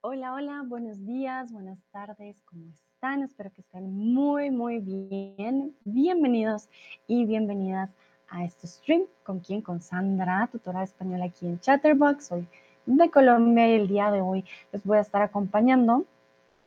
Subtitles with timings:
[0.00, 3.22] Hola, hola, buenos días, buenas tardes, ¿cómo están?
[3.22, 5.76] Espero que estén muy, muy bien.
[5.84, 6.68] Bienvenidos
[7.06, 7.90] y bienvenidas
[8.28, 9.04] a este stream.
[9.22, 9.62] ¿Con quién?
[9.62, 12.26] Con Sandra, tutora de español aquí en Chatterbox.
[12.26, 12.48] Soy
[12.86, 16.04] de Colombia y el día de hoy les voy a estar acompañando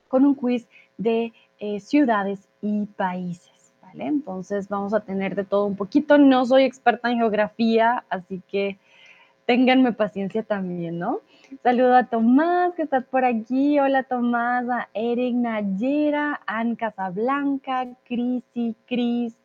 [0.07, 0.67] con un quiz
[0.97, 3.55] de eh, ciudades y países.
[4.03, 6.17] Entonces vamos a tener de todo un poquito.
[6.17, 8.77] No soy experta en geografía, así que
[9.45, 11.19] ténganme paciencia también, ¿no?
[11.61, 13.79] Saludo a Tomás, que estás por aquí.
[13.79, 19.35] Hola Tomás, a Eric Nayera, Ann Casablanca, Crisi, Cris,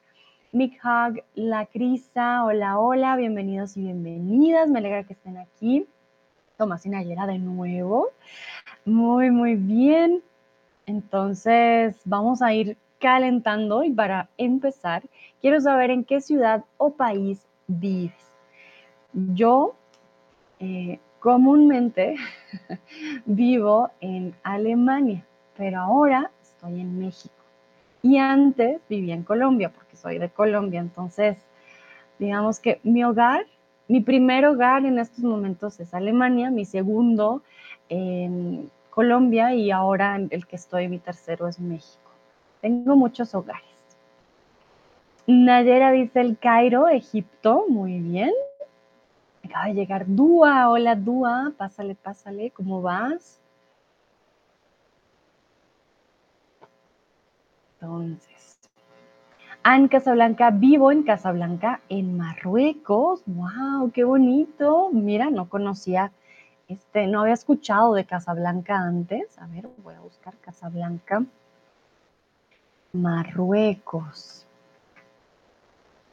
[0.52, 2.44] Mick Hug, La Crisa.
[2.44, 4.68] Hola, hola, bienvenidos y bienvenidas.
[4.70, 5.86] Me alegra que estén aquí.
[6.56, 8.08] Tomás y Nayera de nuevo.
[8.84, 10.22] Muy, muy bien.
[10.86, 15.02] Entonces, vamos a ir calentando y para empezar,
[15.40, 18.12] quiero saber en qué ciudad o país vives.
[19.12, 19.74] Yo
[20.60, 22.16] eh, comúnmente
[23.26, 25.24] vivo en Alemania,
[25.56, 27.34] pero ahora estoy en México.
[28.02, 30.80] Y antes vivía en Colombia, porque soy de Colombia.
[30.80, 31.36] Entonces,
[32.18, 33.46] digamos que mi hogar,
[33.88, 37.42] mi primer hogar en estos momentos es Alemania, mi segundo
[37.88, 42.10] en Colombia y ahora el que estoy, mi tercero es México.
[42.60, 43.64] Tengo muchos hogares.
[45.26, 48.32] Nayera dice el Cairo, Egipto, muy bien.
[49.50, 50.70] Acaba de llegar Dúa.
[50.70, 53.40] Hola Dúa, pásale, pásale, ¿cómo vas?
[57.80, 58.60] Entonces,
[59.64, 63.24] en Casablanca, vivo en Casablanca, en Marruecos.
[63.26, 63.90] ¡Wow!
[63.90, 64.90] ¡Qué bonito!
[64.92, 66.12] Mira, no conocía,
[66.68, 69.36] este, no había escuchado de Casablanca antes.
[69.36, 71.24] A ver, voy a buscar Casablanca.
[72.92, 74.46] Marruecos.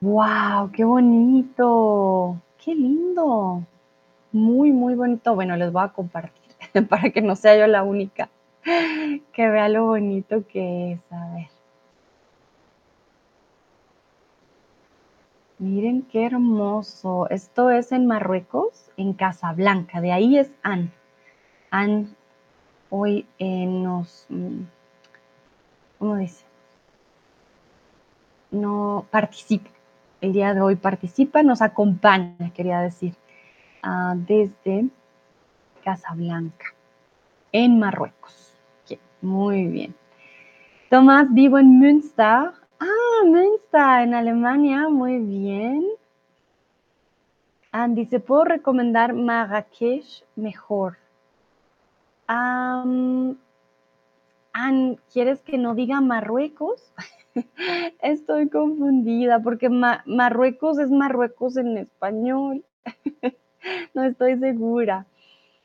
[0.02, 0.72] ¡Wow!
[0.72, 2.42] ¡Qué bonito!
[2.68, 3.66] ¡Qué lindo!
[4.34, 5.34] Muy, muy bonito.
[5.36, 6.54] Bueno, les voy a compartir
[6.90, 8.30] para que no sea yo la única
[9.32, 11.00] que vea lo bonito que es.
[11.10, 11.48] A ver.
[15.60, 17.30] Miren qué hermoso.
[17.30, 20.02] Esto es en Marruecos, en Casablanca.
[20.02, 20.92] De ahí es Anne.
[21.72, 22.10] Anne
[22.90, 24.64] hoy nos, mm,
[26.00, 26.44] ¿cómo dice?
[28.52, 29.77] No participa
[30.22, 33.16] el día de hoy participa, nos acompaña, quería decir,
[33.84, 34.88] uh, desde
[35.84, 36.66] Casablanca,
[37.52, 38.54] en Marruecos.
[39.22, 39.96] muy bien.
[40.90, 42.52] Tomás, vivo en Münster.
[42.80, 45.84] Ah, Münster, en Alemania, muy bien.
[47.72, 50.98] Andy, ¿se puedo recomendar Marrakech mejor?
[52.30, 53.36] Um,
[55.12, 56.92] ¿quieres que no diga Marruecos?
[58.02, 62.66] Estoy confundida porque Marruecos es Marruecos en español.
[63.94, 65.06] no estoy segura.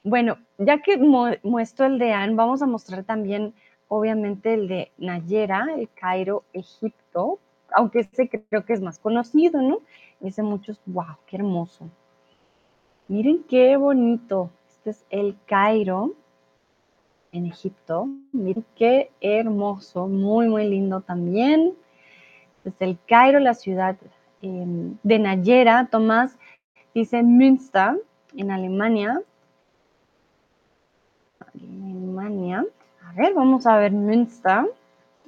[0.04, 0.98] Bueno, ya que
[1.42, 3.54] muestro el de Anne, vamos a mostrar también,
[3.88, 7.38] obviamente, el de Nayera, el Cairo, Egipto,
[7.70, 9.78] aunque ese creo que es más conocido, ¿no?
[10.20, 11.88] Dice muchos, wow, qué hermoso.
[13.08, 14.50] Miren qué bonito.
[14.68, 16.14] Este es el Cairo
[17.32, 18.08] en Egipto.
[18.32, 21.74] Miren qué hermoso, muy, muy lindo también.
[22.62, 23.96] Desde el Cairo, la ciudad
[24.42, 26.38] em, de Nayera, Tomás
[26.94, 28.00] dice Münster,
[28.36, 29.20] en Alemania.
[31.54, 32.64] Alemania.
[33.04, 34.70] A ver, vamos a ver Münster.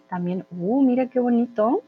[0.08, 1.82] También, uh, mira qué bonito.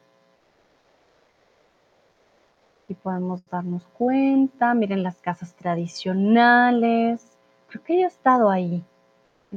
[2.89, 7.37] Y podemos darnos cuenta, miren las casas tradicionales.
[7.69, 8.83] Creo que ya he estado ahí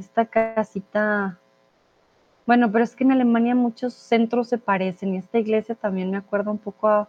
[0.00, 1.38] esta casita,
[2.46, 6.16] bueno, pero es que en Alemania muchos centros se parecen y esta iglesia también me
[6.16, 7.08] acuerda un poco a,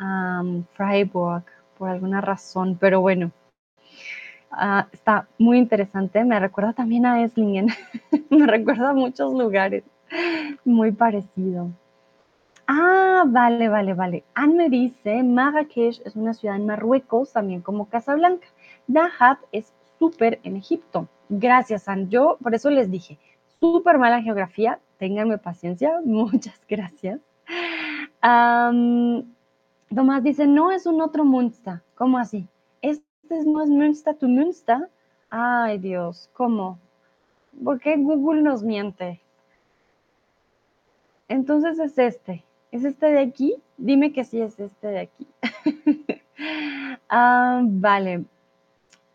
[0.00, 1.44] um, Freiburg
[1.78, 3.30] por alguna razón, pero bueno,
[4.50, 7.68] ah, está muy interesante, me recuerda también a Esslingen,
[8.30, 9.84] me recuerda a muchos lugares,
[10.64, 11.70] muy parecido.
[12.66, 14.24] Ah, vale, vale, vale.
[14.34, 18.46] Anne me dice, Marrakech es una ciudad en Marruecos, también como Casablanca.
[18.86, 21.08] Dahab es súper en Egipto.
[21.28, 22.10] Gracias, San.
[22.10, 23.18] Yo por eso les dije,
[23.60, 27.20] súper mala geografía, ténganme paciencia, muchas gracias.
[29.94, 31.82] Tomás dice, no es un otro Munster.
[31.94, 32.48] ¿Cómo así?
[32.82, 34.88] Este no es Münster tu Münster.
[35.30, 36.78] Ay, Dios, ¿cómo?
[37.62, 39.20] ¿Por qué Google nos miente?
[41.28, 42.44] Entonces es este.
[42.72, 43.54] ¿Es este de aquí?
[43.76, 45.26] Dime que sí es este de aquí.
[47.10, 48.24] vale.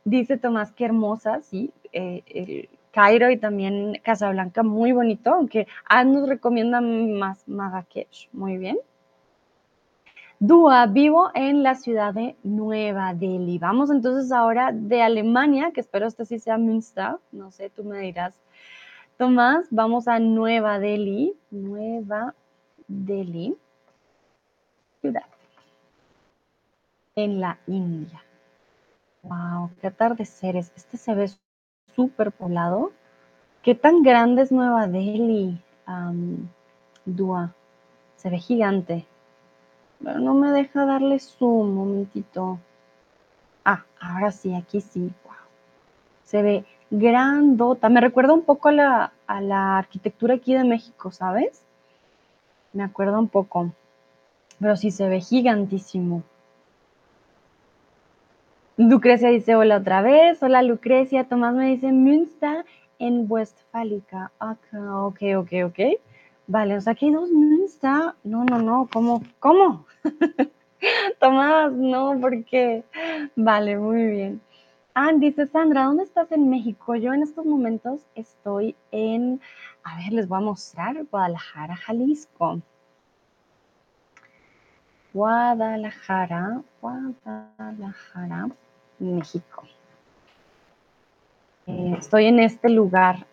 [0.06, 5.68] Dice Tomás, qué hermosa, sí, eh, el Cairo y también Casablanca, muy bonito, aunque
[6.06, 8.78] nos recomienda más Marrakech, muy bien.
[10.42, 13.58] Dúa, vivo en la ciudad de Nueva Delhi.
[13.58, 17.18] Vamos entonces ahora de Alemania, que espero este sí sea Münster.
[17.34, 18.40] No sé, tú me dirás.
[19.18, 21.36] Tomás, vamos a Nueva Delhi.
[21.52, 22.34] Nueva
[22.88, 23.58] Delhi.
[25.02, 25.26] Ciudad.
[27.16, 28.24] En la India.
[29.24, 30.72] Wow, qué atardeceres.
[30.74, 31.30] Este se ve
[31.96, 32.92] súper poblado.
[33.64, 35.60] ¿Qué tan grande es Nueva Delhi?
[37.06, 37.54] Dúa.
[38.16, 39.06] Se ve gigante.
[40.04, 42.60] Pero no me deja darle zoom, momentito.
[43.66, 45.12] Ah, ahora sí, aquí sí.
[45.24, 45.34] Wow.
[46.24, 47.90] Se ve grandota.
[47.90, 51.64] Me recuerda un poco a la, a la arquitectura aquí de México, ¿sabes?
[52.72, 53.72] Me acuerda un poco.
[54.60, 56.24] Pero sí se ve gigantísimo.
[58.80, 60.42] Lucrecia dice hola otra vez.
[60.42, 61.26] Hola Lucrecia.
[61.26, 62.66] Tomás me dice Münster
[62.98, 64.32] en Westfálica.
[64.40, 65.80] Ok, ok, ok.
[66.48, 68.14] Vale, o sea que dos Münster.
[68.24, 68.88] No, no, no.
[68.94, 69.22] ¿Cómo?
[69.40, 69.86] ¿Cómo?
[71.20, 72.86] Tomás, no, porque.
[73.36, 74.42] Vale, muy bien.
[74.94, 76.96] Ah, dice Sandra, ¿dónde estás en México?
[76.96, 79.42] Yo en estos momentos estoy en,
[79.84, 82.62] a ver, les voy a mostrar, Guadalajara, Jalisco.
[85.12, 88.50] Guadalajara, Guadalajara,
[89.00, 89.64] México.
[91.68, 93.26] Eh, estoy en este lugar.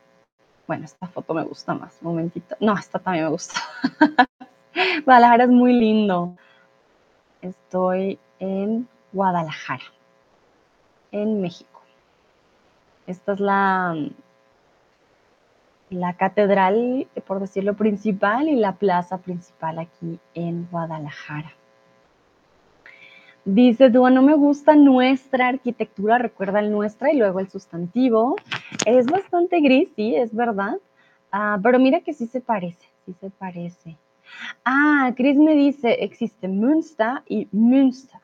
[0.66, 1.96] Bueno, esta foto me gusta más.
[2.02, 2.56] Un momentito.
[2.60, 3.60] No, esta también me gusta.
[5.04, 6.36] Guadalajara es muy lindo.
[7.40, 9.84] Estoy en Guadalajara,
[11.12, 11.80] en México.
[13.06, 13.94] Esta es la,
[15.90, 21.52] la catedral, por decirlo, principal y la plaza principal aquí en Guadalajara.
[23.46, 28.34] Dice Dúa, no me gusta nuestra arquitectura, recuerda el nuestra y luego el sustantivo.
[28.84, 30.78] Es bastante gris, sí, es verdad.
[31.31, 33.96] Ah, pero mira que sí se parece, sí se parece.
[34.64, 38.20] Ah, Chris me dice, existe Münster y Münster.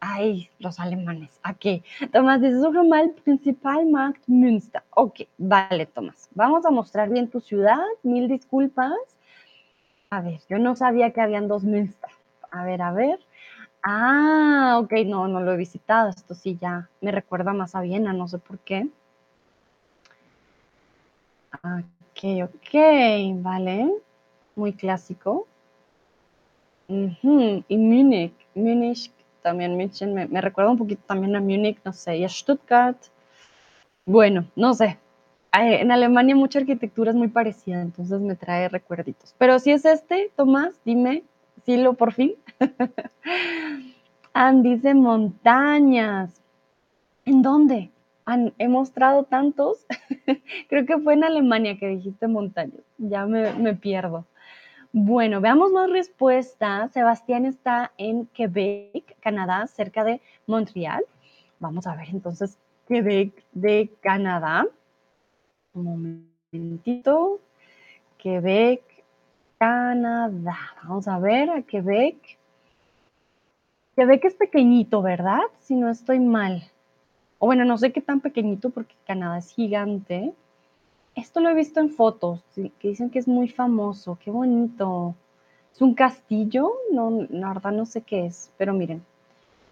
[0.00, 1.38] Ay, los alemanes.
[1.42, 1.82] ¿A qué?
[2.10, 4.82] Tomás dice, suche mal Principalmarkt Münster.
[4.94, 6.30] Ok, vale, Tomás.
[6.34, 7.84] Vamos a mostrar bien tu ciudad.
[8.02, 8.94] Mil disculpas.
[10.08, 12.10] A ver, yo no sabía que habían dos Münster.
[12.50, 13.18] A ver, a ver.
[13.82, 16.10] Ah, ok, no, no lo he visitado.
[16.10, 18.88] Esto sí ya me recuerda más a Viena, no sé por qué.
[21.52, 23.90] Ok, ok, vale.
[24.54, 25.46] Muy clásico.
[26.88, 29.12] Y Múnich, Múnich,
[29.42, 32.98] también München, me, recuerda un poquito también a Múnich, no sé, y a Stuttgart.
[34.04, 34.98] Bueno, no sé.
[35.52, 39.34] En Alemania mucha arquitectura es muy parecida, entonces me trae recuerditos.
[39.38, 41.24] Pero si es este, Tomás, dime,
[41.66, 42.34] lo por fin.
[44.32, 46.42] Ann dice montañas.
[47.24, 47.90] ¿En dónde?
[48.58, 49.86] he mostrado tantos.
[50.68, 52.82] Creo que fue en Alemania que dijiste montañas.
[52.98, 54.24] Ya me, me pierdo.
[54.92, 56.92] Bueno, veamos más respuestas.
[56.92, 61.04] Sebastián está en Quebec, Canadá, cerca de Montreal.
[61.58, 62.58] Vamos a ver entonces
[62.88, 64.66] Quebec de Canadá.
[65.74, 67.40] Un momentito.
[68.18, 68.82] Quebec,
[69.60, 70.56] Canadá.
[70.82, 72.16] Vamos a ver a Quebec.
[73.94, 75.42] Quebec es pequeñito, ¿verdad?
[75.58, 76.64] Si no estoy mal.
[77.38, 80.32] O bueno, no sé qué tan pequeñito porque Canadá es gigante.
[81.14, 84.18] Esto lo he visto en fotos, que dicen que es muy famoso.
[84.24, 85.14] Qué bonito.
[85.74, 89.04] Es un castillo, no, la verdad no sé qué es, pero miren,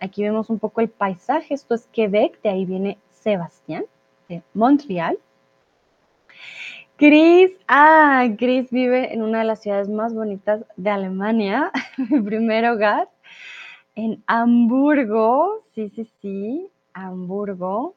[0.00, 1.54] aquí vemos un poco el paisaje.
[1.54, 3.86] Esto es Quebec, de ahí viene Sebastián,
[4.28, 5.18] de Montreal.
[6.98, 11.70] Chris, ah, Chris vive en una de las ciudades más bonitas de Alemania,
[12.10, 13.08] mi primer hogar,
[13.94, 17.94] en Hamburgo, sí, sí, sí, Hamburgo.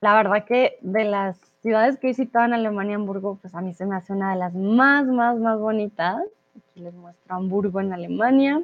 [0.00, 3.74] La verdad que de las ciudades que he visitado en Alemania, Hamburgo, pues a mí
[3.74, 6.22] se me hace una de las más, más, más bonitas.
[6.56, 8.62] Aquí les muestro Hamburgo en Alemania.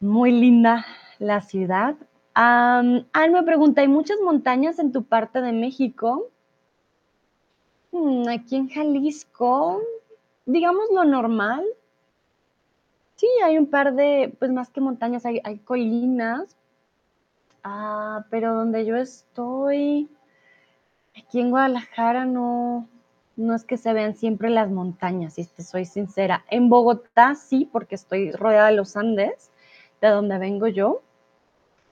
[0.00, 0.84] Muy linda
[1.18, 1.96] la ciudad.
[2.40, 2.82] Ah,
[3.32, 6.30] me pregunta, ¿hay muchas montañas en tu parte de México?
[7.90, 9.80] Mm, aquí en Jalisco,
[10.46, 11.64] digamos lo normal.
[13.16, 16.56] Sí, hay un par de, pues más que montañas, hay, colinas.
[17.64, 20.08] Ah, pero donde yo estoy,
[21.16, 22.88] aquí en Guadalajara no,
[23.34, 26.44] no es que se vean siempre las montañas, si te soy sincera.
[26.50, 29.50] En Bogotá sí, porque estoy rodeada de los Andes,
[30.00, 31.02] de donde vengo yo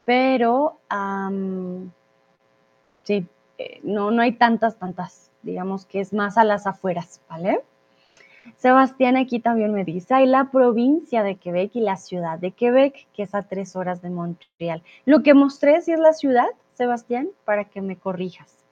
[0.07, 0.79] pero
[3.03, 3.27] sí,
[3.59, 7.61] eh, no, no hay tantas, tantas, digamos que es más a las afueras, ¿vale?
[8.57, 13.09] Sebastián aquí también me dice, hay la provincia de Quebec y la ciudad de Quebec,
[13.13, 14.83] que es a tres horas de Montreal.
[15.05, 18.65] Lo que mostré sí es la ciudad, Sebastián, para que me corrijas.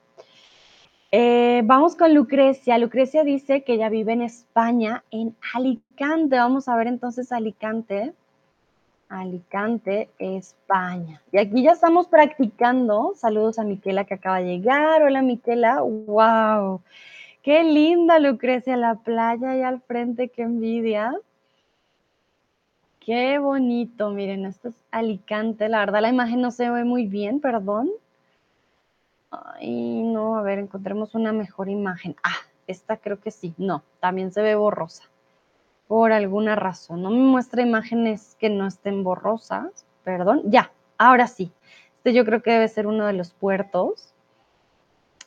[1.11, 2.77] Eh, vamos con Lucrecia.
[2.77, 6.37] Lucrecia dice que ella vive en España, en Alicante.
[6.37, 8.13] Vamos a ver entonces Alicante.
[9.09, 11.21] Alicante, España.
[11.31, 13.13] Y aquí ya estamos practicando.
[13.15, 15.03] Saludos a Miquela que acaba de llegar.
[15.03, 15.81] Hola Miquela.
[15.81, 16.81] ¡Wow!
[17.43, 21.13] Qué linda Lucrecia, la playa ahí al frente, qué envidia.
[22.99, 25.69] Qué bonito, miren, esto es Alicante.
[25.69, 27.91] La verdad la imagen no se ve muy bien, perdón.
[29.29, 32.15] Ay, no, a ver, encontremos una mejor imagen.
[32.23, 33.53] Ah, esta creo que sí.
[33.59, 35.03] No, también se ve borrosa.
[35.87, 37.01] Por alguna razón.
[37.01, 39.85] No me muestra imágenes que no estén borrosas.
[40.03, 40.41] Perdón.
[40.45, 41.51] Ya, ahora sí.
[41.97, 44.13] Este yo creo que debe ser uno de los puertos.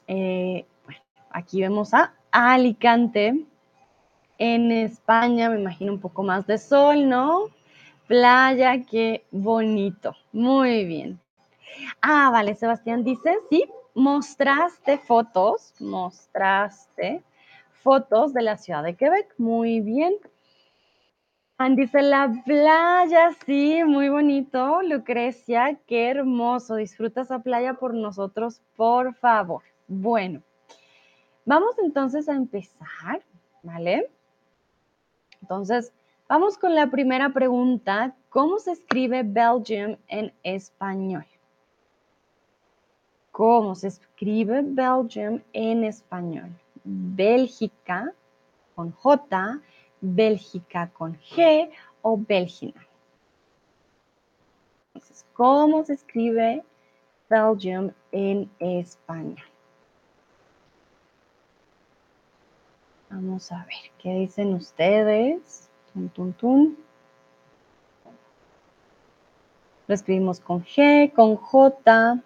[0.07, 1.01] Eh, bueno,
[1.31, 3.45] aquí vemos a Alicante.
[4.39, 7.47] En España, me imagino un poco más de sol, ¿no?
[8.07, 10.15] Playa, qué bonito.
[10.33, 11.21] Muy bien.
[12.01, 17.23] Ah, vale, Sebastián dice, sí, mostraste fotos, mostraste
[17.83, 19.35] fotos de la ciudad de Quebec.
[19.39, 20.15] Muy bien.
[21.61, 24.81] Andy dice la playa, sí, muy bonito.
[24.83, 26.77] Lucrecia, qué hermoso.
[26.77, 29.65] Disfruta esa playa por nosotros, por favor.
[29.89, 30.41] Bueno,
[31.45, 33.25] vamos entonces a empezar,
[33.65, 34.09] ¿vale?
[35.43, 35.93] Entonces,
[36.29, 38.15] vamos con la primera pregunta.
[38.29, 41.27] ¿Cómo se escribe Belgium en español?
[43.33, 46.51] ¿Cómo se escribe Belgium en español?
[46.85, 48.13] Bélgica
[48.77, 49.61] con J,
[50.01, 51.71] Bélgica con G
[52.03, 52.87] o Bélgina.
[54.95, 56.65] Entonces, ¿cómo se escribe
[57.29, 59.43] Belgium en español?
[63.11, 65.71] Vamos a ver, ¿qué dicen ustedes?
[66.15, 66.77] Tun,
[69.87, 72.23] Lo escribimos con G, con J,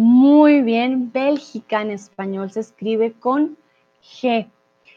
[0.00, 3.58] Muy bien, Bélgica en español se escribe con
[4.00, 4.48] G.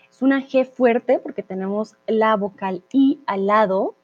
[0.07, 3.95] Es una G fuerte porque tenemos la vocal I al lado.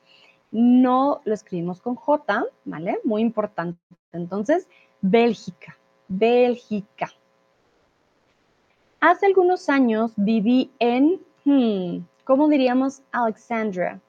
[0.50, 3.00] No lo escribimos con J, ¿vale?
[3.04, 3.80] Muy importante.
[4.12, 4.68] Entonces,
[5.02, 5.78] Bélgica,
[6.08, 7.12] Bélgica.
[9.00, 14.02] Hace algunos años viví en, hmm, ¿cómo diríamos Alexandra?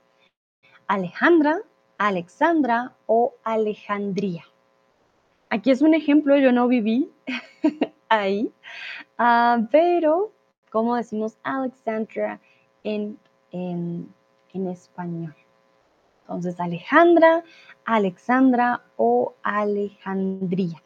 [0.86, 1.60] Alejandra,
[1.98, 4.47] Alexandra o Alejandría.
[5.50, 7.10] Aquí es un ejemplo, yo no viví
[8.08, 8.52] ahí,
[9.16, 10.32] ah, pero
[10.70, 12.40] ¿cómo decimos Alexandra
[12.84, 13.18] en,
[13.52, 14.12] en,
[14.52, 15.34] en español?
[16.22, 17.42] Entonces, Alejandra,
[17.86, 20.82] Alexandra o Alejandría.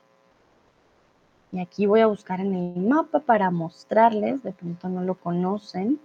[1.51, 6.01] Y aquí voy a buscar en el mapa para mostrarles, de pronto no lo conocen.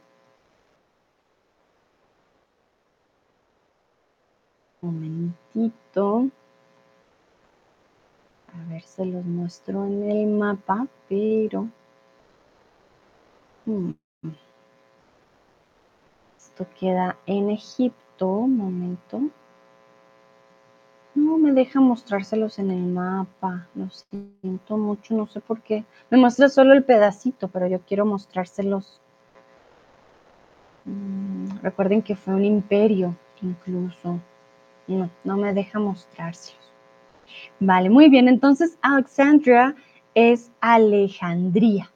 [4.81, 6.31] Un momentito.
[8.59, 11.69] A ver, se los muestro en el mapa, pero...
[13.65, 13.91] Hmm,
[16.37, 19.21] esto queda en Egipto, un momento.
[21.13, 25.83] No me deja mostrárselos en el mapa, lo siento mucho, no sé por qué.
[26.09, 29.01] Me muestra solo el pedacito, pero yo quiero mostrárselos.
[30.85, 34.19] Mm, recuerden que fue un imperio, incluso.
[34.87, 36.71] No, no me deja mostrárselos.
[37.59, 38.27] Vale, muy bien.
[38.27, 39.75] Entonces, Alexandria
[40.15, 41.91] es Alejandría.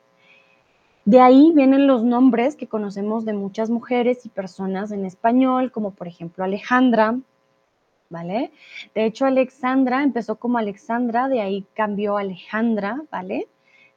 [1.05, 5.91] De ahí vienen los nombres que conocemos de muchas mujeres y personas en español, como
[5.91, 7.17] por ejemplo Alejandra,
[8.09, 8.51] ¿vale?
[8.93, 13.47] De hecho, Alexandra empezó como Alexandra, de ahí cambió Alejandra, ¿vale?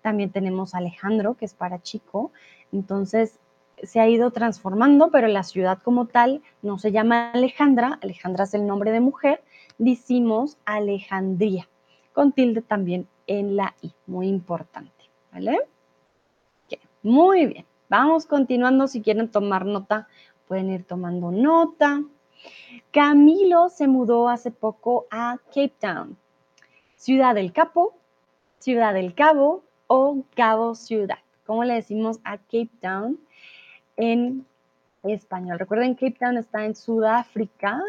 [0.01, 2.33] También tenemos Alejandro, que es para chico.
[2.73, 3.39] Entonces,
[3.83, 8.55] se ha ido transformando, pero la ciudad como tal no se llama Alejandra, Alejandra es
[8.55, 9.43] el nombre de mujer,
[9.79, 11.69] decimos Alejandría,
[12.13, 15.59] con tilde también en la I, muy importante, ¿vale?
[17.03, 20.09] muy bien, vamos continuando, si quieren tomar nota,
[20.49, 22.03] pueden ir tomando nota.
[22.91, 26.17] Camilo se mudó hace poco a Cape Town,
[26.97, 27.95] Ciudad del Capo,
[28.59, 31.19] Ciudad del Cabo o Cabo Ciudad.
[31.45, 33.21] ¿Cómo le decimos a Cape Town
[33.97, 34.47] en
[35.03, 35.59] español?
[35.59, 37.83] Recuerden, Cape Town está en Sudáfrica,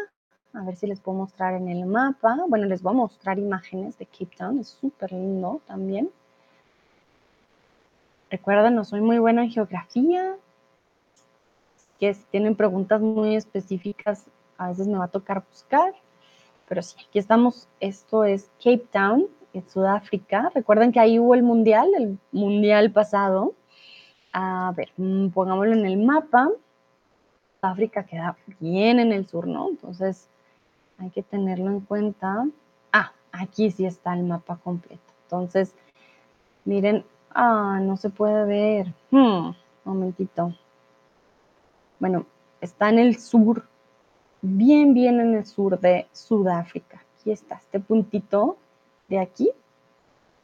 [0.56, 2.38] a ver si les puedo mostrar en el mapa.
[2.48, 4.58] Bueno, les voy a mostrar imágenes de Cape Town.
[4.58, 6.10] Es súper lindo también.
[8.30, 10.36] Recuerden, no soy muy buena en geografía.
[12.00, 15.94] Que si tienen preguntas muy específicas, a veces me va a tocar buscar.
[16.68, 17.68] Pero sí, aquí estamos.
[17.80, 20.50] Esto es Cape Town, en Sudáfrica.
[20.54, 23.54] Recuerden que ahí hubo el mundial, el mundial pasado.
[24.32, 26.50] A ver, mm, pongámoslo en el mapa.
[27.60, 29.68] África queda bien en el sur, ¿no?
[29.68, 30.28] Entonces,
[30.98, 32.46] hay que tenerlo en cuenta.
[32.92, 35.02] Ah, aquí sí está el mapa completo.
[35.24, 35.74] Entonces,
[36.64, 38.94] miren, ah, no se puede ver.
[39.10, 39.50] Hmm,
[39.84, 40.54] momentito.
[41.98, 42.26] Bueno,
[42.60, 43.66] está en el sur,
[44.42, 47.02] bien, bien en el sur de Sudáfrica.
[47.18, 48.56] Aquí está, este puntito
[49.08, 49.50] de aquí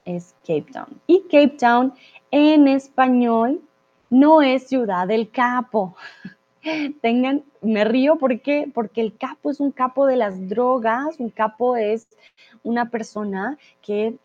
[0.05, 1.01] es Cape Town.
[1.07, 1.95] Y Cape Town
[2.31, 3.61] en español
[4.11, 5.97] no es Ciudad del Capo.
[7.01, 11.77] Tengan, me río porque, porque el capo es un capo de las drogas, un capo
[11.77, 12.07] es
[12.63, 14.17] una persona que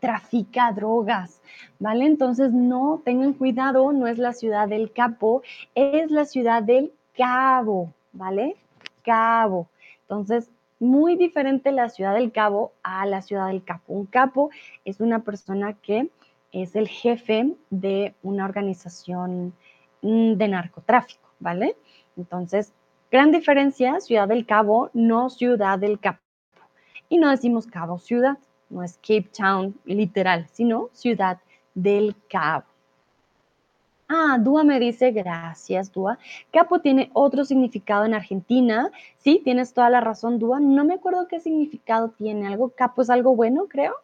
[0.00, 1.40] trafica drogas,
[1.78, 2.06] ¿vale?
[2.06, 5.42] Entonces no tengan cuidado, no es la ciudad del capo,
[5.74, 8.56] es la ciudad del cabo, ¿vale?
[9.04, 9.68] Cabo.
[10.02, 10.50] Entonces,
[10.82, 13.92] muy diferente la ciudad del cabo a la ciudad del capo.
[13.92, 14.50] Un capo
[14.84, 16.10] es una persona que
[16.50, 19.54] es el jefe de una organización
[20.02, 21.76] mm, de narcotráfico, ¿vale?
[22.16, 22.72] Entonces,
[23.10, 26.20] gran diferencia, Ciudad del Cabo, no Ciudad del Capo.
[27.08, 28.38] Y no decimos Cabo Ciudad,
[28.70, 31.38] no es Cape Town literal, sino Ciudad
[31.74, 32.64] del Cabo.
[34.08, 36.18] Ah, Dúa me dice, gracias, Dúa.
[36.52, 38.90] Capo tiene otro significado en Argentina.
[39.16, 40.60] Sí, tienes toda la razón, Dúa.
[40.60, 42.46] No me acuerdo qué significado tiene.
[42.46, 43.94] Algo, capo es algo bueno, creo.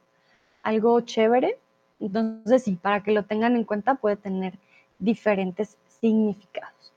[0.62, 1.58] Algo chévere.
[2.00, 4.54] Entonces, sí, para que lo tengan en cuenta, puede tener
[4.98, 6.92] diferentes significados.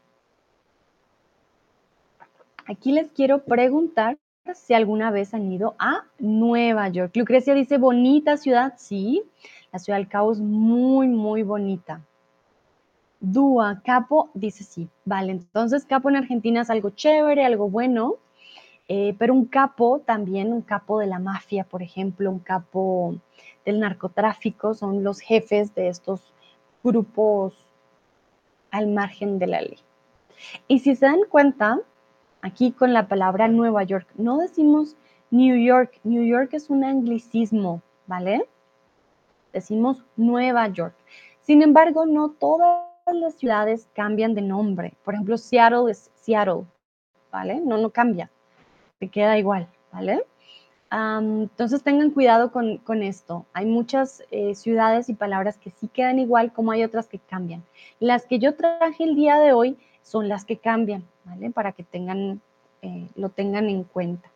[2.72, 4.18] Aquí les quiero preguntar
[4.54, 7.14] si alguna vez han ido a Nueva York.
[7.18, 8.76] Lucrecia dice, bonita ciudad.
[8.78, 9.24] Sí,
[9.74, 12.00] la ciudad del Cabo es muy, muy bonita.
[13.20, 14.88] Dúa, capo, dice sí.
[15.04, 18.16] Vale, entonces capo en Argentina es algo chévere, algo bueno,
[18.88, 23.16] eh, pero un capo también, un capo de la mafia, por ejemplo, un capo
[23.66, 26.34] del narcotráfico, son los jefes de estos
[26.86, 27.54] grupos
[28.72, 29.80] al margen de la ley.
[30.70, 31.82] Y si se dan cuenta,
[32.42, 34.96] aquí con la palabra Nueva York, no decimos
[35.30, 38.48] New York, New York es un anglicismo, ¿vale?
[39.54, 40.96] Decimos Nueva York.
[41.42, 44.94] Sin embargo, no todas las ciudades cambian de nombre.
[45.04, 46.66] Por ejemplo, Seattle es Seattle,
[47.32, 47.62] ¿vale?
[47.62, 48.30] No, no cambia,
[49.00, 50.26] te queda igual, ¿vale?
[50.94, 53.46] entonces tengan cuidado con, esto.
[53.54, 57.64] Hay muchas eh, ciudades y palabras que sí quedan igual, como hay otras que cambian.
[58.02, 61.52] Las que yo traje el día de hoy son las que cambian, ¿vale?
[61.52, 62.42] Para que tengan,
[62.82, 64.30] eh, lo tengan en cuenta.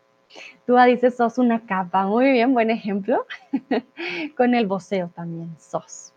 [0.66, 2.06] Tú dices, sos una capa.
[2.08, 3.26] Muy bien, buen ejemplo.
[4.38, 6.14] con el voceo también, sos.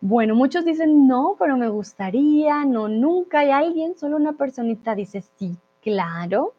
[0.00, 3.40] Bueno, muchos dicen no, pero me gustaría, no, nunca.
[3.40, 6.54] Hay alguien, solo una personita dice sí, claro.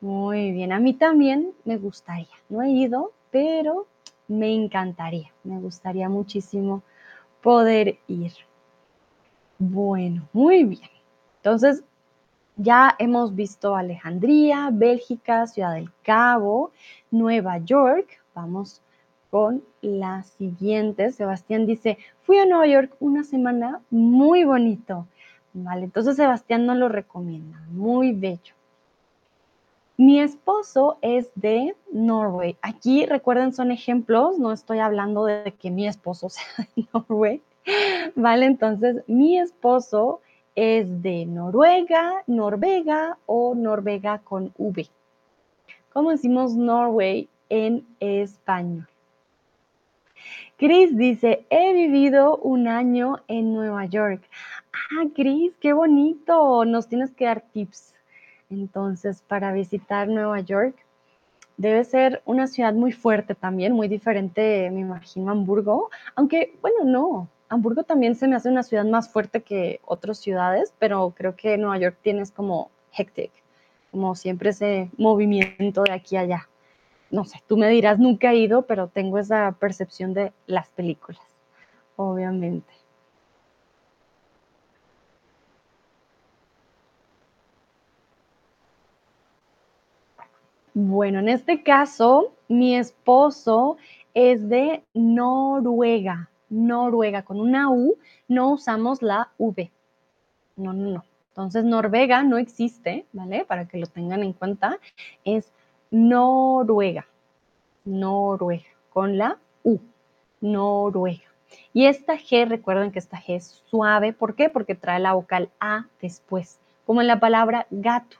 [0.00, 2.28] Muy bien, a mí también me gustaría.
[2.48, 3.86] No he ido, pero
[4.28, 6.82] me encantaría, me gustaría muchísimo
[7.42, 8.32] poder ir.
[9.58, 10.90] Bueno, muy bien.
[11.44, 11.84] Entonces,
[12.56, 16.72] ya hemos visto Alejandría, Bélgica, Ciudad del Cabo,
[17.10, 18.08] Nueva York.
[18.34, 18.80] Vamos
[19.30, 21.12] con la siguiente.
[21.12, 25.06] Sebastián dice, fui a Nueva York una semana muy bonito.
[25.52, 28.54] Vale, entonces Sebastián nos lo recomienda, muy bello.
[29.98, 32.56] Mi esposo es de Norway.
[32.62, 37.42] Aquí recuerden son ejemplos, no estoy hablando de que mi esposo sea de Norway.
[38.16, 40.20] Vale, entonces mi esposo
[40.54, 44.88] es de Noruega, Noruega o Noruega con V.
[45.92, 48.88] ¿Cómo decimos Norway en español?
[50.56, 54.22] Chris dice, he vivido un año en Nueva York.
[54.72, 56.64] Ah, Chris, qué bonito.
[56.64, 57.94] Nos tienes que dar tips.
[58.50, 60.76] Entonces, para visitar Nueva York,
[61.56, 65.90] debe ser una ciudad muy fuerte también, muy diferente, me imagino, Hamburgo.
[66.14, 67.28] Aunque, bueno, no.
[67.48, 71.56] Hamburgo también se me hace una ciudad más fuerte que otras ciudades, pero creo que
[71.58, 73.32] Nueva York tienes como hectic,
[73.90, 76.48] como siempre ese movimiento de aquí a allá
[77.14, 81.22] no sé, tú me dirás, nunca he ido, pero tengo esa percepción de las películas,
[81.96, 82.72] obviamente.
[90.74, 93.76] Bueno, en este caso, mi esposo
[94.12, 97.96] es de Noruega, Noruega, con una U,
[98.28, 99.70] no usamos la V.
[100.56, 101.04] No, no, no.
[101.28, 103.44] Entonces, Noruega no existe, ¿vale?
[103.44, 104.78] Para que lo tengan en cuenta,
[105.24, 105.52] es
[105.90, 107.06] Noruega,
[107.84, 109.80] Noruega, con la U,
[110.40, 111.24] Noruega.
[111.72, 114.48] Y esta G, recuerden que esta G es suave, ¿por qué?
[114.48, 118.16] Porque trae la vocal A después, como en la palabra gato,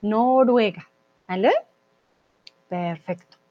[0.00, 0.88] Noruega,
[1.28, 1.52] ¿vale?
[2.68, 3.43] Perfecto.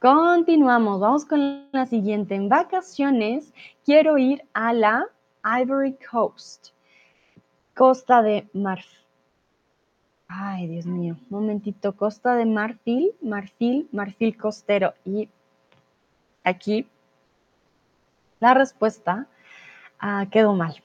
[0.00, 2.36] Continuamos, vamos con la siguiente.
[2.36, 3.52] En vacaciones
[3.84, 5.04] quiero ir a la
[5.42, 6.68] Ivory Coast,
[7.74, 8.96] Costa de Marfil.
[10.28, 14.94] Ay, Dios mío, momentito, Costa de Marfil, Marfil, Marfil costero.
[15.04, 15.28] Y
[16.44, 16.86] aquí
[18.38, 19.26] la respuesta
[19.98, 20.80] ah, quedó mal.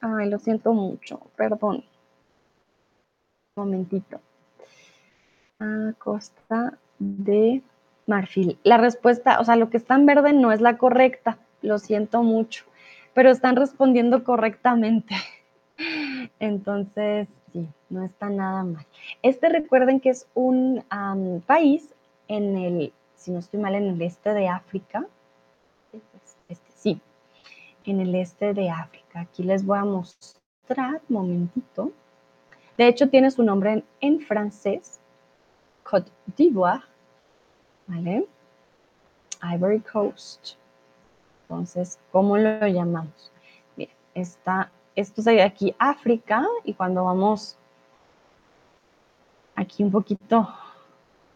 [0.00, 1.84] Ay, lo siento mucho, perdón.
[3.54, 4.18] Momentito.
[5.60, 7.62] Ah, Costa de
[8.06, 8.58] Marfil.
[8.62, 12.22] La respuesta, o sea, lo que está en verde no es la correcta, lo siento
[12.22, 12.64] mucho,
[13.14, 15.14] pero están respondiendo correctamente.
[16.40, 18.86] Entonces, sí, no está nada mal.
[19.22, 20.84] Este recuerden que es un
[21.46, 21.94] país
[22.28, 25.06] en el, si no estoy mal, en el este de África.
[26.48, 27.00] Este, sí,
[27.84, 29.20] en el este de África.
[29.20, 31.92] Aquí les voy a mostrar, momentito.
[32.76, 35.00] De hecho, tiene su nombre en, en francés,
[35.82, 36.82] Côte d'Ivoire,
[37.86, 38.26] ¿vale?
[39.42, 40.54] Ivory Coast.
[41.42, 43.30] Entonces, ¿cómo lo llamamos?
[43.76, 47.58] Bien, está esto sería aquí África y cuando vamos
[49.54, 50.48] aquí un poquito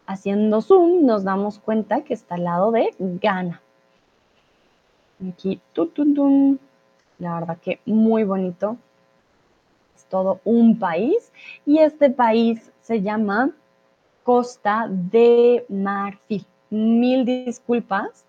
[0.06, 3.60] haciendo zoom, nos damos cuenta que está al lado de Ghana.
[5.28, 5.60] Aquí,
[7.18, 8.78] la verdad que muy bonito.
[9.94, 11.30] Es todo un país
[11.66, 13.50] y este país se llama
[14.22, 16.46] Costa de Marfil.
[16.70, 18.24] Mil disculpas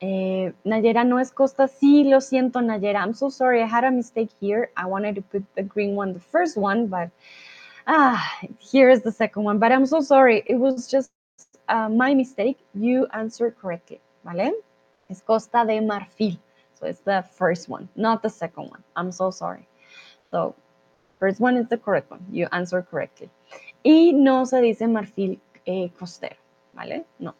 [0.00, 1.68] eh, Nayera no es Costa.
[1.68, 3.02] Sí, lo siento, Nayera.
[3.02, 3.62] I'm so sorry.
[3.62, 4.70] I had a mistake here.
[4.76, 7.10] I wanted to put the green one, the first one, but
[7.86, 8.22] ah,
[8.58, 9.58] here is the second one.
[9.58, 10.44] But I'm so sorry.
[10.46, 11.10] It was just
[11.68, 12.58] uh, my mistake.
[12.74, 14.52] You answered correctly, ¿vale?
[15.10, 16.38] Es Costa de Marfil.
[16.74, 18.84] So it's the first one, not the second one.
[18.94, 19.66] I'm so sorry.
[20.30, 20.54] So,
[21.18, 22.24] first one is the correct one.
[22.30, 23.30] You answered correctly.
[23.82, 26.36] Y no se dice marfil eh, costero,
[26.72, 27.04] ¿vale?
[27.18, 27.34] No.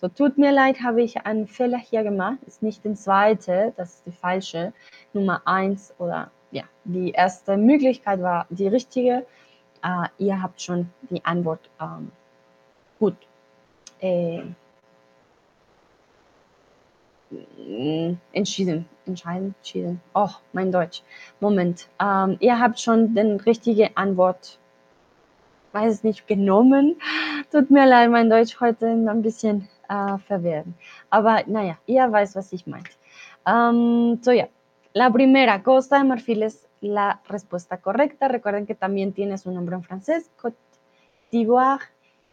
[0.00, 2.38] So, tut mir leid, habe ich einen Fehler hier gemacht.
[2.46, 4.72] Ist nicht die zweite, das ist die falsche.
[5.12, 9.26] Nummer eins oder ja, die erste Möglichkeit war die richtige.
[9.84, 12.12] Uh, ihr habt schon die Antwort ähm,
[12.98, 13.16] gut
[14.00, 14.42] äh,
[18.32, 18.86] entschieden.
[19.06, 20.00] Entscheiden, entschieden.
[20.14, 21.02] Oh, mein Deutsch.
[21.40, 21.88] Moment.
[22.00, 24.58] Ähm, ihr habt schon die richtige Antwort,
[25.72, 26.96] weiß es nicht, genommen.
[27.50, 30.74] Tut mir leid, mein Deutsch heute ein bisschen uh, verwirren.
[31.10, 32.84] Aber naja, ya vais was ich meine.
[33.46, 34.48] Um, so, ya.
[34.92, 38.28] La primera, Costa de Marfil es la respuesta correcta.
[38.28, 40.56] Recuerden que también tiene su nombre en francés, Côte
[41.30, 41.84] d'Ivoire,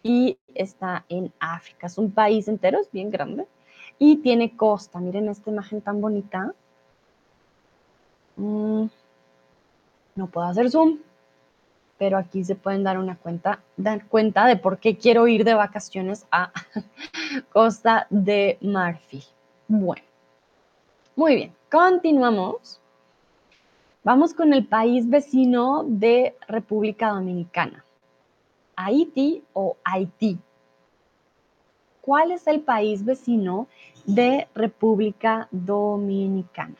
[0.01, 1.87] y está en África.
[1.87, 3.45] Es un país entero, es bien grande.
[3.99, 4.99] Y tiene costa.
[4.99, 6.53] Miren esta imagen tan bonita.
[8.37, 8.85] Mm,
[10.15, 10.99] no puedo hacer zoom,
[11.97, 15.53] pero aquí se pueden dar una cuenta, dar cuenta de por qué quiero ir de
[15.53, 16.51] vacaciones a
[17.51, 19.23] Costa de Marfil.
[19.67, 20.03] Bueno,
[21.15, 22.79] muy bien, continuamos.
[24.03, 27.83] Vamos con el país vecino de República Dominicana.
[28.75, 30.39] Haití o Haití.
[32.01, 33.67] ¿Cuál es el país vecino
[34.05, 36.77] de República Dominicana?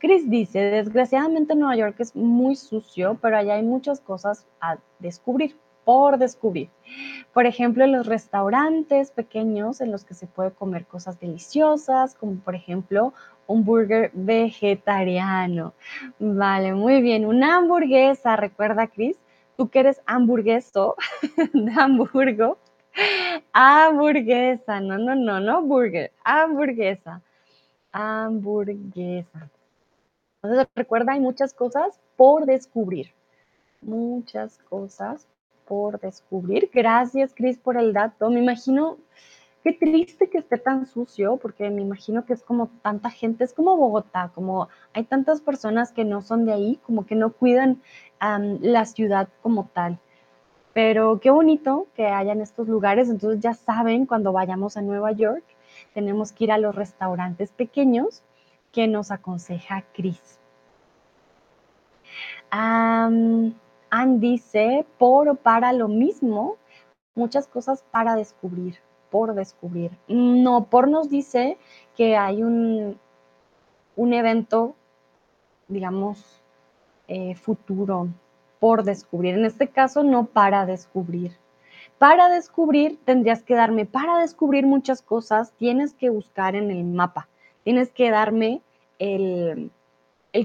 [0.00, 5.56] Chris dice, desgraciadamente Nueva York es muy sucio, pero allá hay muchas cosas a descubrir,
[5.84, 6.70] por descubrir.
[7.34, 12.54] Por ejemplo, los restaurantes pequeños en los que se puede comer cosas deliciosas, como por
[12.54, 13.12] ejemplo
[13.46, 15.74] un burger vegetariano.
[16.18, 17.26] Vale, muy bien.
[17.26, 19.18] Una hamburguesa, recuerda Chris,
[19.58, 20.96] tú que eres hamburgueso
[21.52, 22.56] de Hamburgo.
[23.52, 27.20] Hamburguesa, no, no, no, no burger, hamburguesa.
[27.92, 29.50] Hamburguesa.
[30.42, 33.12] Entonces, recuerda, hay muchas cosas por descubrir.
[33.82, 35.26] Muchas cosas
[35.66, 36.70] por descubrir.
[36.72, 38.30] Gracias, Cris, por el dato.
[38.30, 38.96] Me imagino,
[39.62, 43.52] qué triste que esté tan sucio, porque me imagino que es como tanta gente, es
[43.52, 47.82] como Bogotá, como hay tantas personas que no son de ahí, como que no cuidan
[48.20, 49.98] la ciudad como tal.
[50.72, 55.44] Pero qué bonito que hayan estos lugares, entonces ya saben, cuando vayamos a Nueva York,
[55.94, 58.22] tenemos que ir a los restaurantes pequeños
[58.72, 60.38] que nos aconseja Cris.
[62.52, 63.52] Um,
[64.18, 66.56] dice, por o para lo mismo,
[67.14, 68.78] muchas cosas para descubrir,
[69.10, 69.92] por descubrir.
[70.08, 71.58] No, por nos dice
[71.96, 72.98] que hay un,
[73.96, 74.74] un evento,
[75.68, 76.42] digamos,
[77.08, 78.08] eh, futuro,
[78.58, 79.34] por descubrir.
[79.34, 81.36] En este caso, no para descubrir.
[81.98, 87.28] Para descubrir, tendrías que darme, para descubrir muchas cosas, tienes que buscar en el mapa
[87.64, 88.62] tienes que darme
[88.98, 89.70] el,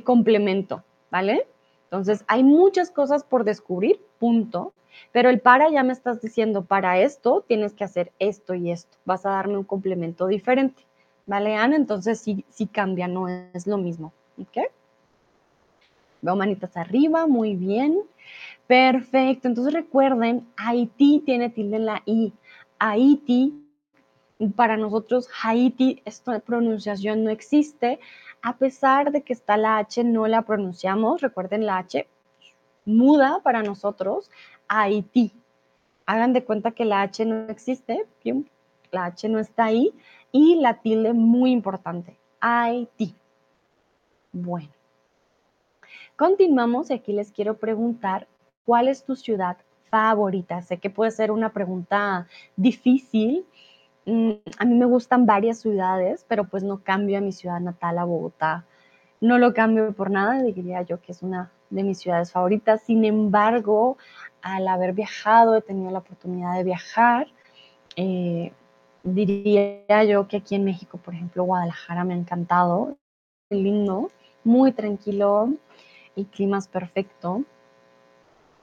[0.03, 1.47] complemento, ¿vale?
[1.85, 4.73] Entonces, hay muchas cosas por descubrir, punto.
[5.11, 8.97] Pero el para ya me estás diciendo, para esto tienes que hacer esto y esto.
[9.05, 10.83] Vas a darme un complemento diferente.
[11.25, 11.75] ¿Vale, Ana?
[11.75, 14.13] Entonces sí, sí cambia, no es lo mismo.
[14.39, 14.71] ¿Ok?
[16.21, 17.99] Veo manitas arriba, muy bien.
[18.67, 22.33] Perfecto, entonces recuerden, Haití tiene tilde en la I.
[22.79, 23.53] Haití,
[24.55, 27.99] para nosotros Haití, esta pronunciación no existe.
[28.41, 31.21] A pesar de que está la H, no la pronunciamos.
[31.21, 32.07] Recuerden la H
[32.85, 34.29] muda para nosotros,
[34.67, 35.33] Haití.
[36.05, 38.05] Hagan de cuenta que la H no existe,
[38.91, 39.93] la H no está ahí.
[40.31, 43.15] Y la tilde muy importante, Haití.
[44.33, 44.69] Bueno.
[46.17, 48.27] Continuamos y aquí les quiero preguntar,
[48.65, 49.57] ¿cuál es tu ciudad
[49.89, 50.61] favorita?
[50.61, 53.45] Sé que puede ser una pregunta difícil.
[54.05, 57.97] Mm, a mí me gustan varias ciudades, pero pues no cambio a mi ciudad natal,
[57.97, 58.65] a Bogotá.
[59.21, 62.81] No lo cambio por nada, diría yo que es una de mis ciudades favoritas.
[62.83, 63.97] Sin embargo,
[64.41, 67.27] al haber viajado, he tenido la oportunidad de viajar,
[67.95, 68.51] eh,
[69.03, 72.97] diría yo que aquí en México, por ejemplo, Guadalajara me ha encantado,
[73.49, 74.11] lindo,
[74.43, 75.49] muy tranquilo,
[76.15, 77.43] el clima es perfecto,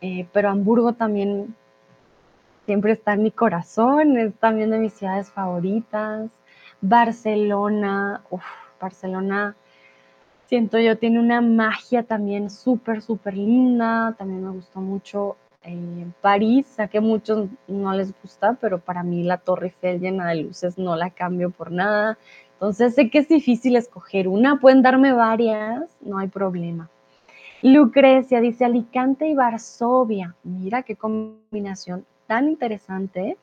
[0.01, 1.55] eh, pero Hamburgo también
[2.67, 6.31] siempre está en mi corazón, es también de mis ciudades favoritas.
[6.81, 8.45] Barcelona, uff,
[8.81, 9.55] Barcelona,
[10.47, 16.79] siento yo, tiene una magia también súper, súper linda, también me gustó mucho eh, París,
[16.81, 20.77] a que muchos no les gusta, pero para mí la Torre Eiffel llena de luces
[20.79, 22.19] no la cambio por nada.
[22.55, 26.89] Entonces sé que es difícil escoger una, pueden darme varias, no hay problema.
[27.63, 30.35] Lucrecia dice Alicante y Varsovia.
[30.43, 33.37] Mira qué combinación tan interesante.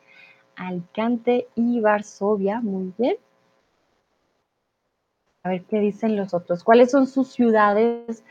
[0.56, 3.17] Alicante y Varsovia, muy bien.
[5.43, 6.63] A ver qué dicen los otros.
[6.63, 8.23] ¿Cuáles son sus ciudades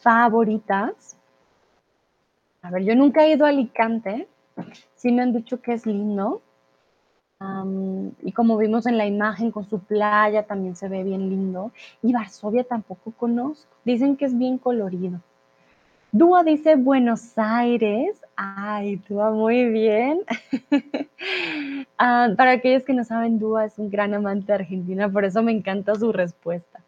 [0.00, 1.16] favoritas?
[2.60, 4.26] A ver, yo nunca he ido a Alicante.
[4.96, 6.42] Sí me han dicho que es lindo.
[8.22, 11.70] y como vimos en la imagen con su playa, también se ve bien lindo.
[12.02, 13.72] Y Varsovia tampoco conozco.
[13.84, 15.20] Dicen que es bien colorido.
[16.12, 18.20] Dúa dice Buenos Aires.
[18.34, 20.22] Ay, Dúa, muy bien.
[22.02, 25.42] Ah, para aquellos que no saben, Dúa es un gran amante de Argentina, por eso
[25.42, 26.80] me encanta su respuesta.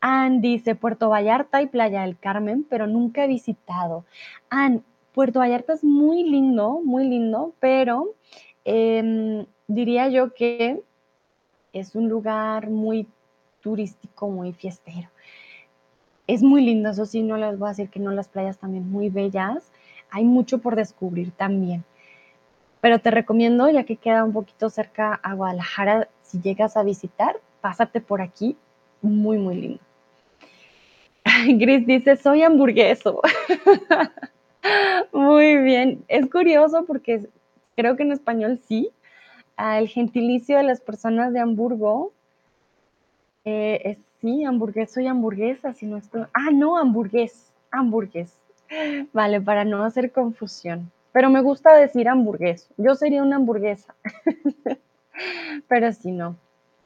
[0.00, 4.06] Ann dice Puerto Vallarta y Playa del Carmen, pero nunca he visitado.
[4.48, 4.82] Ann,
[5.12, 8.14] Puerto Vallarta es muy lindo, muy lindo, pero
[8.64, 10.82] em, diría yo que
[11.74, 13.06] es un lugar muy
[13.60, 15.10] turístico, muy fiestero.
[16.30, 18.88] Es muy lindo, eso sí, no les voy a decir que no, las playas también
[18.88, 19.72] muy bellas.
[20.12, 21.82] Hay mucho por descubrir también.
[22.80, 27.40] Pero te recomiendo, ya que queda un poquito cerca a Guadalajara, si llegas a visitar,
[27.60, 28.56] pásate por aquí,
[29.02, 29.80] muy, muy lindo.
[31.58, 33.20] Gris dice, soy hamburgueso.
[35.12, 36.04] Muy bien.
[36.06, 37.28] Es curioso porque
[37.74, 38.90] creo que en español sí.
[39.58, 42.12] El gentilicio de las personas de Hamburgo
[43.44, 46.22] eh, es sí, hamburgueso y hamburguesa, si no estoy.
[46.32, 48.36] Ah, no, hamburgués, hamburgués.
[49.12, 50.90] Vale, para no hacer confusión.
[51.12, 52.68] Pero me gusta decir hamburgués.
[52.76, 53.94] Yo sería una hamburguesa.
[55.68, 56.36] Pero si no,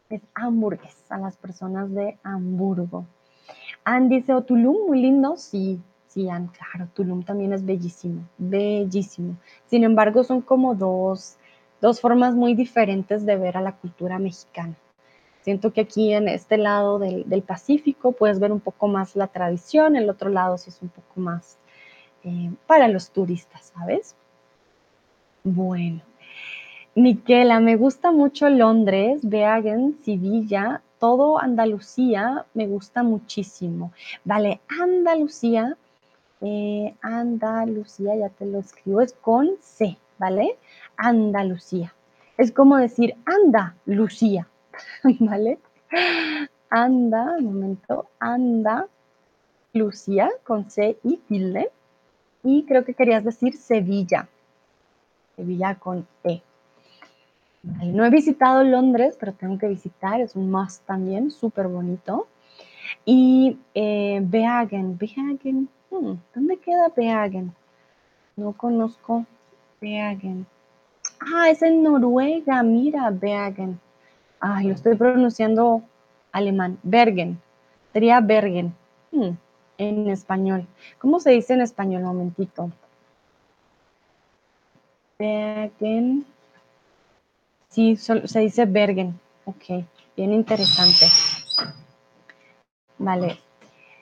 [0.08, 3.06] es hamburgués a las personas de Hamburgo.
[3.84, 5.36] Ann dice, o Tulum, muy lindo.
[5.36, 9.36] Sí, sí, Ann, claro, Tulum también es bellísimo, bellísimo.
[9.66, 11.36] Sin embargo, son como dos,
[11.80, 14.74] dos formas muy diferentes de ver a la cultura mexicana.
[15.44, 19.94] Siento que aquí en este lado del, Pacífico puedes ver un poco más la tradición,
[19.94, 21.58] el otro lado sí es un poco más
[22.24, 24.16] eh, para los turistas, ¿sabes?
[25.42, 26.00] Bueno,
[26.94, 33.92] Miquela, me gusta mucho Londres, Bergen, Sevilla, todo Andalucía me gusta muchísimo.
[34.24, 35.76] Vale, Andalucía,
[36.40, 40.56] eh, Andalucía, ya te lo escribo, es con C, ¿vale?
[40.96, 41.92] Andalucía.
[42.38, 44.48] Es como decir anda, Lucía,
[45.20, 45.58] ¿vale?
[46.70, 48.86] Anda, un momento, anda,
[49.72, 51.70] Lucía, con C y tilde.
[52.42, 54.28] Y creo que querías decir Sevilla.
[55.36, 56.42] Sevilla con E.
[57.62, 62.26] No he visitado Londres, pero tengo que visitar, es un must también, súper bonito.
[63.04, 64.98] Y eh, Beagen,
[65.90, 67.54] hmm, ¿dónde queda Beagen?
[68.36, 69.24] No conozco
[69.80, 70.46] Beagen.
[71.20, 73.80] Ah, es en Noruega, mira, Beagen.
[74.46, 75.82] Ay, lo estoy pronunciando
[76.30, 76.78] alemán.
[76.82, 77.40] Bergen.
[77.94, 78.74] Sería Bergen.
[79.10, 79.30] Hmm,
[79.78, 80.66] en español.
[80.98, 82.02] ¿Cómo se dice en español?
[82.02, 82.70] Un momentito.
[85.18, 86.26] Bergen.
[87.70, 89.18] Sí, se dice Bergen.
[89.46, 89.82] Ok,
[90.14, 91.06] bien interesante.
[92.98, 93.38] Vale.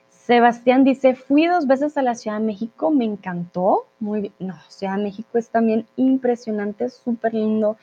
[0.09, 3.85] Sebastián dice, fui dos veces a la Ciudad de México, me encantó.
[4.01, 4.33] Muy bien.
[4.39, 7.77] No, Ciudad de México es también impresionante, súper lindo,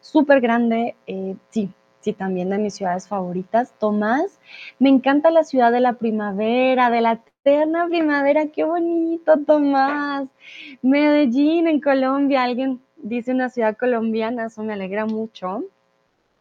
[0.00, 0.96] súper grande.
[1.06, 3.74] Eh, sí, sí, también de mis ciudades favoritas.
[3.78, 4.40] Tomás,
[4.78, 10.28] me encanta la ciudad de la primavera, de la eterna primavera, qué bonito, Tomás.
[10.82, 15.64] Medellín, en Colombia, alguien dice una ciudad colombiana, eso me alegra mucho.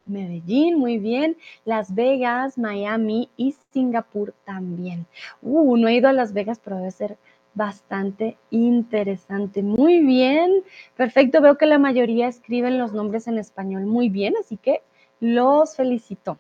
[0.06, 1.38] Medellín, muy bien.
[1.66, 5.06] Las Vegas, Miami y Singapur también.
[5.42, 7.18] Uh, no he ido a Las Vegas, pero debe ser
[7.54, 9.62] bastante interesante.
[9.64, 10.64] Muy bien,
[10.96, 11.42] perfecto.
[11.42, 14.82] Veo que la mayoría escriben los nombres en español muy bien, así que
[15.20, 16.38] los felicito.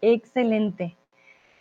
[0.00, 0.96] Excelente.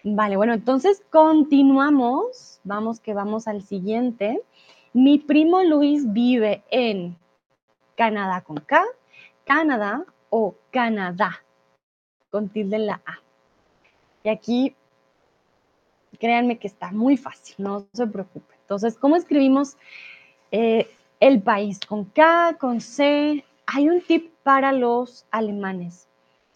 [0.04, 2.60] Vale, bueno, entonces continuamos.
[2.63, 4.41] Vamos que vamos al siguiente.
[4.93, 7.17] Mi primo Luis vive en
[7.95, 8.84] Canadá con K,
[9.45, 11.43] Canadá o Canadá
[12.32, 13.19] con tilde en la A.
[14.24, 14.76] Y aquí,
[16.19, 18.58] créanme que está muy fácil, no se preocupen.
[18.62, 19.78] Entonces, ¿cómo escribimos
[20.52, 21.80] eh, el país?
[21.86, 23.43] Con K, con C.
[23.65, 26.08] Hay un tip para los alemanes.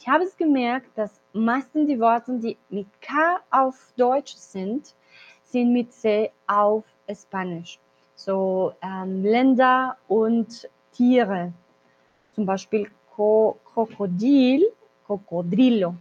[0.05, 4.93] Ich habe es gemerkt, dass meistens die Worte, die mit K auf Deutsch sind,
[5.41, 7.79] sind mit C auf Spanisch.
[8.13, 11.51] So ähm, Länder und Tiere.
[12.35, 14.71] Zum Beispiel Krokodil,
[15.07, 15.95] Cocodrilo.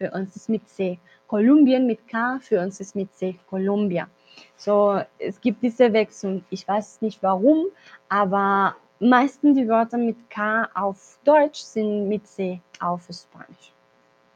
[0.00, 0.98] Für uns ist mit C.
[1.28, 3.38] Kolumbien mit K, für uns ist mit C.
[3.48, 4.08] Colombia.
[4.56, 6.42] So, es gibt diese Wechsel.
[6.50, 7.66] Ich weiß nicht warum,
[8.08, 13.72] aber meistens die Wörter mit K auf Deutsch sind mit C auf Spanisch.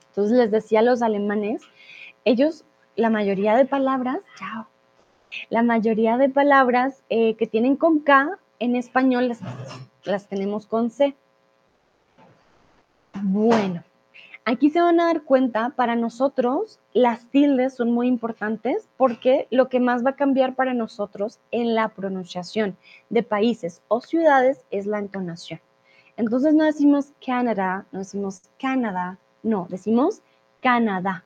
[0.08, 1.62] Entonces les decía a los alemanes,
[2.24, 2.64] ellos,
[2.96, 4.66] la mayoría de palabras, chao,
[5.50, 9.40] la mayoría de palabras eh, que tienen con K en español las,
[10.04, 11.14] las tenemos con C.
[13.22, 13.84] Bueno,
[14.44, 19.68] aquí se van a dar cuenta, para nosotros las tildes son muy importantes porque lo
[19.68, 22.76] que más va a cambiar para nosotros en la pronunciación
[23.10, 25.60] de países o ciudades es la entonación.
[26.18, 30.20] Entonces no decimos Canadá, no decimos Canadá, no, decimos
[30.60, 31.24] Canadá,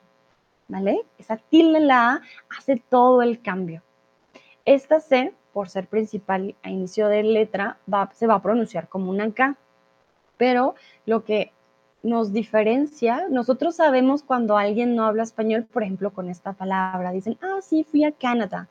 [0.68, 1.06] ¿vale?
[1.16, 3.82] Esa tilde la hace todo el cambio.
[4.66, 7.78] Esta C, por ser principal a inicio de letra,
[8.12, 9.56] se va a pronunciar como una K,
[10.36, 10.74] pero
[11.06, 11.52] lo que
[12.02, 17.38] nos diferencia, nosotros sabemos cuando alguien no habla español, por ejemplo, con esta palabra, dicen,
[17.40, 18.68] ah, sí, fui a Canadá.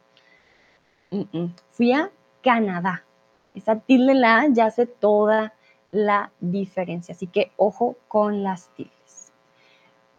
[1.72, 2.12] Fui a
[2.44, 3.06] Canadá.
[3.56, 5.54] Esa tilde la ya hace toda
[5.92, 9.34] la diferencia, así que ojo con las tildes.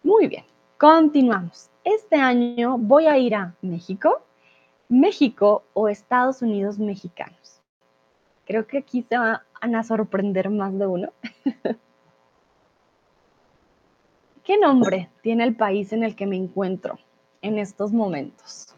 [0.03, 0.45] Muy bien,
[0.77, 1.69] continuamos.
[1.83, 4.21] Este año voy a ir a México,
[4.87, 7.61] México o Estados Unidos mexicanos.
[8.45, 9.41] Creo que aquí se van
[9.75, 11.09] a sorprender más de uno.
[14.43, 16.99] ¿Qué nombre tiene el país en el que me encuentro
[17.41, 18.75] en estos momentos?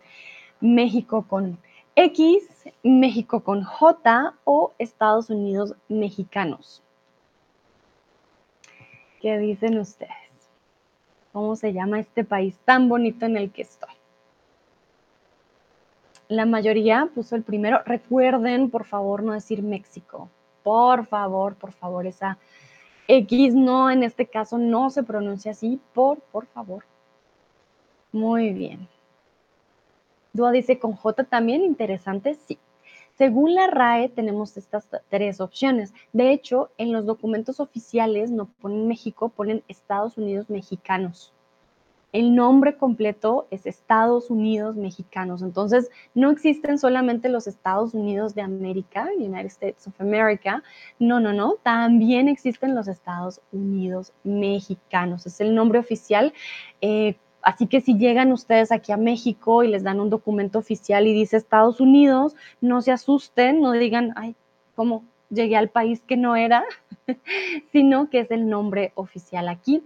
[0.61, 1.57] México con
[1.95, 2.43] X,
[2.83, 6.83] México con J o Estados Unidos mexicanos.
[9.21, 10.11] ¿Qué dicen ustedes?
[11.31, 13.93] ¿Cómo se llama este país tan bonito en el que estoy?
[16.27, 17.81] La mayoría puso el primero.
[17.85, 20.29] Recuerden, por favor, no decir México.
[20.63, 22.37] Por favor, por favor, esa
[23.07, 26.83] X no, en este caso no se pronuncia así, por, por favor.
[28.11, 28.87] Muy bien.
[30.33, 32.57] Dúa dice con J también, interesante, sí.
[33.17, 35.93] Según la RAE tenemos estas tres opciones.
[36.11, 41.33] De hecho, en los documentos oficiales no ponen México, ponen Estados Unidos mexicanos.
[42.11, 45.41] El nombre completo es Estados Unidos mexicanos.
[45.41, 50.63] Entonces, no existen solamente los Estados Unidos de América, United States of America.
[50.97, 51.55] No, no, no.
[51.61, 55.25] También existen los Estados Unidos mexicanos.
[55.25, 56.33] Es el nombre oficial.
[56.79, 61.07] Eh, así que si llegan ustedes aquí a México y les dan un documento oficial
[61.07, 64.35] y dice Estados Unidos, no se asusten, no digan, ay,
[64.75, 66.65] ¿cómo llegué al país que no era?
[67.71, 69.81] sino que es el nombre oficial aquí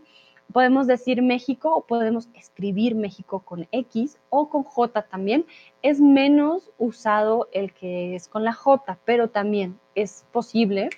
[0.51, 5.45] podemos decir México o podemos escribir México con X o con J también.
[5.81, 10.89] Es menos usado el que es con la J, pero también es posible.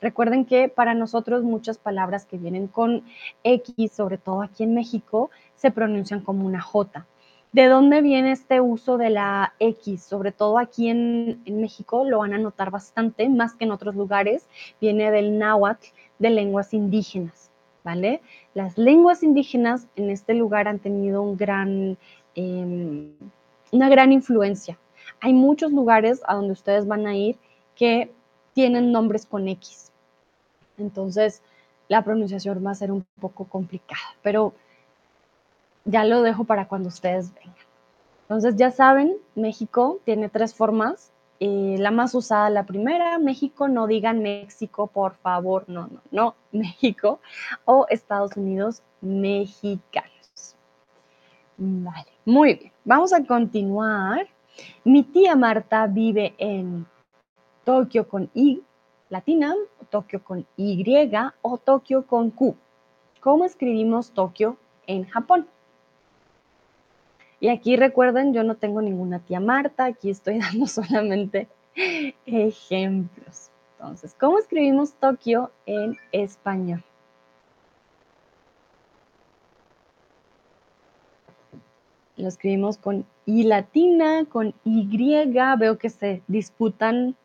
[0.00, 3.02] Recuerden que para nosotros muchas palabras que vienen con
[3.44, 7.06] X, sobre todo aquí en México, se pronuncian como una J.
[7.52, 10.02] ¿De dónde viene este uso de la X?
[10.02, 14.46] Sobre todo aquí en, México lo van a notar bastante, más que en otros lugares.
[14.80, 15.86] Viene del náhuatl,
[16.18, 17.50] de lenguas indígenas.
[17.82, 18.20] ¿vale?
[18.52, 21.24] Las lenguas indígenas en este lugar han tenido
[22.34, 23.12] em,
[23.72, 24.76] una gran influencia.
[25.20, 27.38] Hay muchos lugares a donde ustedes van a ir
[27.74, 28.10] que
[28.56, 29.92] tienen nombres con X.
[30.78, 31.42] Entonces,
[31.88, 34.54] la pronunciación va a ser un poco complicada, pero
[35.84, 37.54] ya lo dejo para cuando ustedes vengan.
[38.22, 43.86] Entonces, ya saben, México tiene tres formas eh, la más usada, la primera, México, no
[43.86, 47.20] digan México, por favor, no, no, no, México,
[47.66, 50.56] o Estados Unidos, mexicanos.
[51.58, 54.26] Vale, muy bien, vamos a continuar.
[54.82, 56.86] Mi tía Marta vive en
[57.66, 58.62] Tokio con I
[59.08, 59.52] latina,
[59.90, 60.84] Tokio con Y
[61.42, 62.54] o Tokio con Q.
[63.18, 64.56] ¿Cómo escribimos Tokio
[64.86, 65.48] en Japón?
[67.40, 71.48] Y aquí recuerden, yo no tengo ninguna tía Marta, aquí estoy dando solamente
[72.24, 73.50] ejemplos.
[73.72, 76.84] Entonces, ¿cómo escribimos Tokio en español?
[82.16, 84.86] Lo escribimos con I latina, con Y.
[85.58, 87.16] Veo que se disputan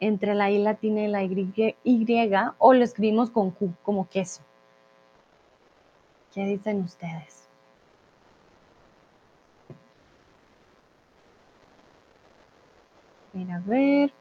[0.00, 2.06] entre la I latina y la Y,
[2.58, 4.42] o lo escribimos con Q, como queso.
[6.32, 7.48] ¿Qué dicen ustedes?
[13.32, 14.12] Mira, a ver.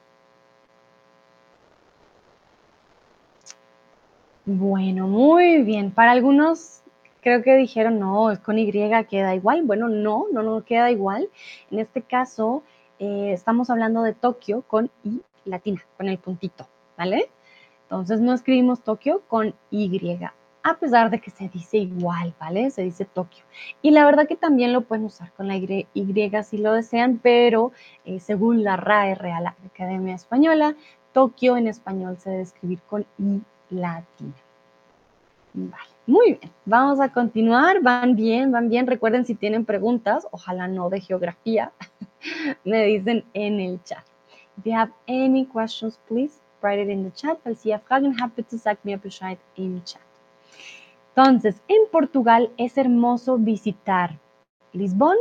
[4.46, 5.92] Bueno, muy bien.
[5.92, 6.84] Para algunos
[7.22, 9.64] creo que dijeron, no, es con Y, queda igual.
[9.64, 11.30] Bueno, no, no, no queda igual.
[11.72, 12.64] En este caso,
[13.00, 16.68] eh, estamos hablando de Tokio con I latina, con el puntito,
[16.98, 17.30] ¿vale?
[17.84, 20.00] Entonces no escribimos Tokio con Y,
[20.64, 22.72] a pesar de que se dice igual, ¿vale?
[22.72, 23.44] Se dice Tokio.
[23.84, 25.84] Y la verdad que también lo pueden usar con la Y,
[26.44, 27.72] si lo desean, pero
[28.04, 30.76] eh, según la RAE, Real Academia Española,
[31.14, 34.34] Tokio en español se debe escribir con I latina.
[35.54, 36.52] Vale, muy bien.
[36.66, 37.82] Vamos a continuar.
[37.82, 38.88] Van bien, van bien.
[38.88, 41.72] Recuerden si tienen preguntas, ojalá no de geografía,
[42.66, 44.04] me dicen en el chat.
[44.58, 47.42] If you have any questions, please write it in the chat.
[47.44, 50.02] Falls ihr Fragen habt, bitte sagt mir Bescheid im Chat.
[51.16, 54.20] Entonces, en Portugal es hermoso visitar
[54.74, 55.16] Lisbon,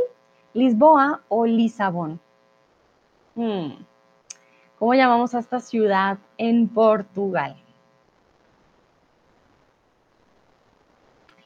[0.53, 2.19] Lisboa o Lisabón.
[3.35, 3.71] Hmm.
[4.79, 7.55] ¿Cómo llamamos a esta ciudad en Portugal?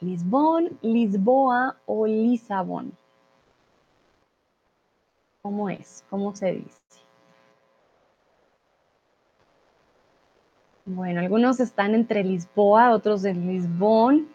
[0.00, 2.92] Lisbon, Lisboa o Lisabón.
[5.42, 6.04] ¿Cómo es?
[6.10, 6.99] ¿Cómo se dice?
[10.92, 14.26] Bueno, algunos están entre Lisboa, otros en Lisbon.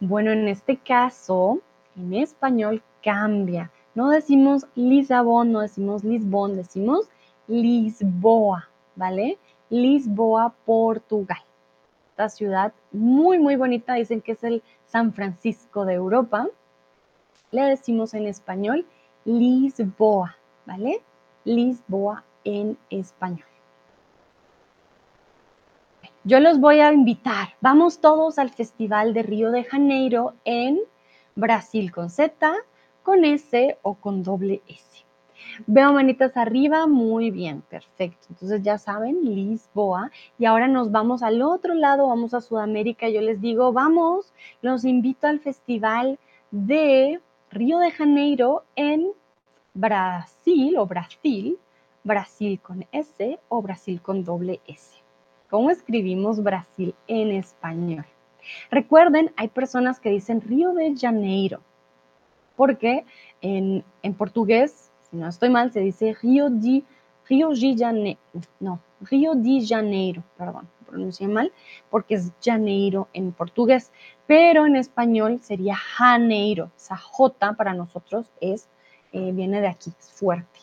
[0.00, 1.60] Bueno, en este caso,
[1.96, 3.70] en español cambia.
[3.94, 7.08] No decimos Lisabón, no decimos Lisbon, decimos
[7.46, 9.38] Lisboa, ¿vale?
[9.70, 11.44] Lisboa, Portugal.
[12.10, 16.48] Esta ciudad muy, muy bonita, dicen que es el San Francisco de Europa.
[17.52, 18.84] Le decimos en español
[19.24, 20.34] Lisboa,
[20.66, 21.02] ¿vale?
[21.44, 23.46] Lisboa en español.
[26.28, 27.54] Yo los voy a invitar.
[27.62, 30.78] Vamos todos al Festival de Río de Janeiro en
[31.34, 32.54] Brasil con Z,
[33.02, 35.06] con S o con doble S.
[35.66, 38.26] Veo manitas arriba, muy bien, perfecto.
[38.28, 40.10] Entonces ya saben, Lisboa.
[40.38, 43.08] Y ahora nos vamos al otro lado, vamos a Sudamérica.
[43.08, 46.18] Yo les digo, vamos, los invito al Festival
[46.50, 49.12] de Río de Janeiro en
[49.72, 51.56] Brasil o Brasil,
[52.04, 54.97] Brasil con S o Brasil con doble S.
[55.50, 58.04] ¿Cómo escribimos Brasil en español?
[58.70, 61.60] Recuerden, hay personas que dicen Río de Janeiro,
[62.54, 63.06] porque
[63.40, 63.82] en,
[64.18, 66.84] portugués, si no estoy mal, se dice Río de,
[67.26, 68.20] Río de Janeiro,
[68.60, 71.50] no, Río de Janeiro, perdón, pronuncié mal,
[71.88, 73.90] porque es Janeiro en portugués,
[74.26, 76.70] pero en español sería Janeiro.
[76.76, 78.68] Esa J para nosotros es,
[79.12, 80.60] eh, viene de aquí, es fuerte.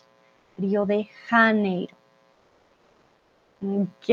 [0.60, 1.96] Río de Janeiro.
[3.62, 4.10] Ok,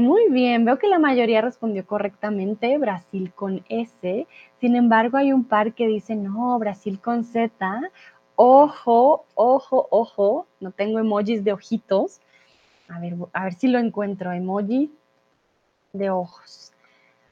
[0.00, 0.64] muy bien.
[0.64, 4.26] Veo que la mayoría respondió correctamente, Brasil con S.
[4.60, 7.80] Sin embargo, hay un par que dicen, no, Brasil con Z.
[8.36, 10.46] Ojo, ojo, ojo.
[10.60, 12.20] No tengo emojis de ojitos.
[12.88, 14.32] A ver, a ver si lo encuentro.
[14.32, 14.90] Emoji
[15.92, 16.72] de ojos.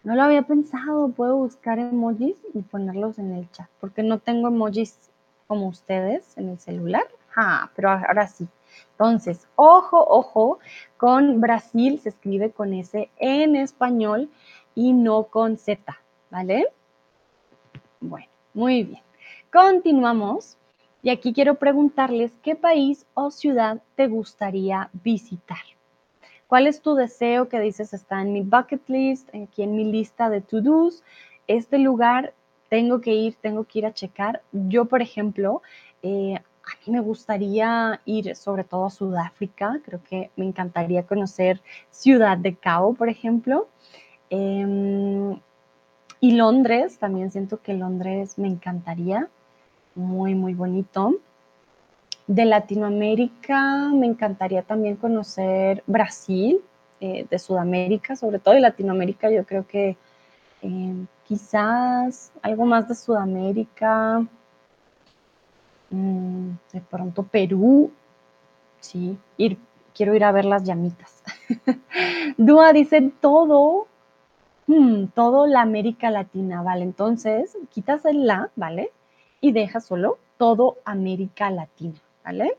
[0.02, 1.08] No lo había pensado.
[1.08, 5.10] Puedo buscar emojis y ponerlos en el chat, porque no tengo emojis
[5.46, 7.06] como ustedes en el celular.
[7.34, 8.46] Ah, pero ahora sí.
[8.92, 10.58] Entonces, ojo, ojo,
[10.96, 14.30] con Brasil se escribe con S en español
[14.74, 15.98] y no con Z,
[16.30, 16.68] ¿vale?
[18.00, 19.02] Bueno, muy bien.
[19.52, 20.56] Continuamos.
[21.02, 25.58] Y aquí quiero preguntarles qué país o ciudad te gustaría visitar.
[26.46, 30.30] ¿Cuál es tu deseo que dices está en mi bucket list, aquí en mi lista
[30.30, 31.02] de to-dos?
[31.46, 32.32] Este lugar
[32.70, 34.42] tengo que ir, tengo que ir a checar.
[34.52, 35.62] Yo, por ejemplo,
[36.02, 41.60] eh, a mí me gustaría ir sobre todo a Sudáfrica, creo que me encantaría conocer
[41.90, 43.68] Ciudad de Cabo, por ejemplo.
[44.30, 45.38] Em,
[46.20, 49.28] y Londres, también siento que Londres me encantaría,
[49.94, 51.16] muy, muy bonito.
[52.26, 56.62] De Latinoamérica me encantaría también conocer Brasil,
[57.00, 59.98] eh, de Sudamérica, sobre todo de Latinoamérica, yo creo que
[60.62, 64.26] eh, quizás algo más de Sudamérica,
[66.72, 67.90] de pronto Perú,
[68.80, 69.58] sí, ir,
[69.94, 71.22] quiero ir a ver las llamitas.
[72.36, 73.86] Dúa dice todo,
[74.66, 76.84] hmm, todo la América Latina, ¿vale?
[76.84, 78.90] Entonces, quitas el la, ¿vale?
[79.40, 82.56] Y dejas solo todo América Latina, ¿vale?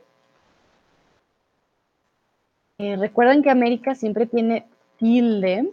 [2.78, 4.66] Eh, recuerden que América siempre tiene
[4.98, 5.72] tilde,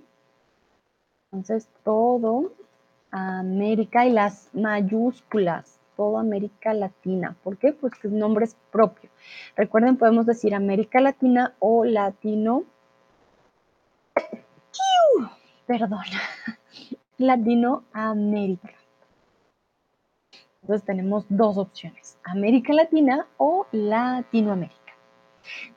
[1.32, 2.52] entonces todo
[3.12, 7.36] América y las mayúsculas, todo América Latina.
[7.44, 7.74] ¿Por qué?
[7.74, 9.10] Pues que el nombre es propio.
[9.56, 12.64] Recuerden, podemos decir América Latina o Latino.
[15.66, 16.04] Perdón.
[17.18, 18.74] Latinoamérica.
[20.62, 24.80] Entonces tenemos dos opciones, América Latina o Latinoamérica.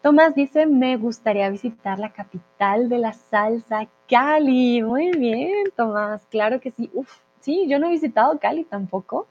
[0.01, 4.83] Tomás dice, me gustaría visitar la capital de la salsa, Cali.
[4.83, 6.89] Muy bien, Tomás, claro que sí.
[6.95, 9.27] Uf, sí, yo no he visitado Cali tampoco.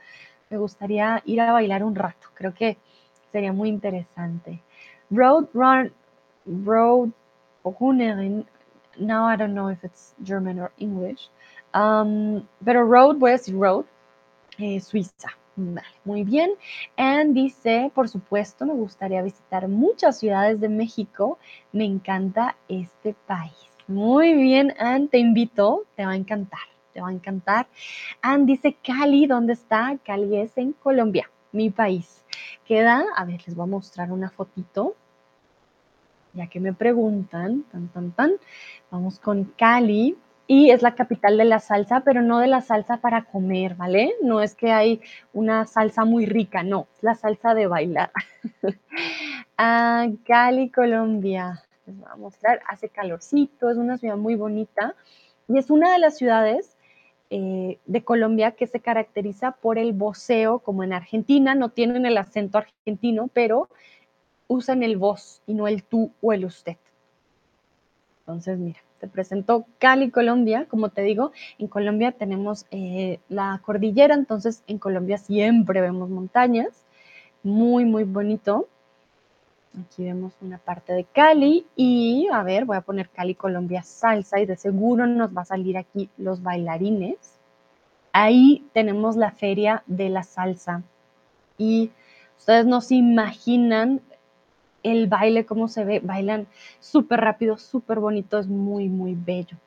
[0.56, 2.30] Me gustaría ir a bailar un rato.
[2.34, 2.78] Creo que
[3.30, 4.62] sería muy interesante.
[5.12, 5.91] Road Run,
[6.45, 7.10] Road.
[8.97, 11.30] Now I don't know if it's German or English.
[11.74, 13.84] Um, pero Road, voy a decir Road,
[14.58, 15.28] eh, Suiza.
[15.58, 16.51] Vale, muy bien.
[16.95, 21.38] And dice, por supuesto, me gustaría visitar muchas ciudades de México.
[21.74, 23.51] Me encanta este país.
[23.88, 26.62] Muy bien, Anne, te invito, te va a encantar,
[26.96, 27.68] te va a encantar.
[28.22, 29.98] Anne dice, Cali, ¿dónde está?
[30.04, 32.24] Cali es en Colombia, mi país.
[32.66, 34.96] Queda, a ver, les voy a mostrar una fotito.
[36.34, 38.32] Ya que me preguntan, tan, tan, tan.
[38.89, 40.18] Vamos con Cali
[40.48, 44.14] y es la capital de la salsa, pero no de la salsa para comer, ¿vale?
[44.22, 45.02] No es que hay
[45.34, 48.12] una salsa muy rica, no, es la salsa de bailar.
[49.58, 51.62] ah, Cali, Colombia.
[51.86, 54.96] Les voy a mostrar, hace calorcito, es una ciudad muy bonita
[55.48, 56.75] y es una de las ciudades
[57.30, 62.18] eh, de Colombia que se caracteriza por el voceo, como en Argentina, no tienen el
[62.18, 63.70] acento argentino, pero
[64.48, 66.78] usan el vos y no el tú o el usted.
[68.20, 70.66] Entonces, mira, te presento Cali, Colombia.
[70.70, 76.86] Como te digo, en Colombia tenemos eh, la cordillera, entonces en Colombia siempre vemos montañas.
[77.44, 78.68] Muy, muy bonito.
[79.82, 84.40] Aquí vemos una parte de Cali y, a ver, voy a poner Cali, Colombia, salsa
[84.40, 87.18] y de seguro nos va a salir aquí los bailarines.
[88.14, 90.84] Ahí tenemos la feria de la salsa
[91.58, 91.92] y
[92.38, 94.02] ustedes no se imaginan
[94.84, 96.48] el baile, cómo se ve, bailan
[96.80, 99.58] súper rápido, súper bonito, es muy, muy bello.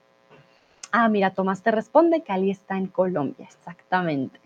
[0.93, 4.41] Ah, mira, Tomás te responde, Cali está en Colombia, exactamente.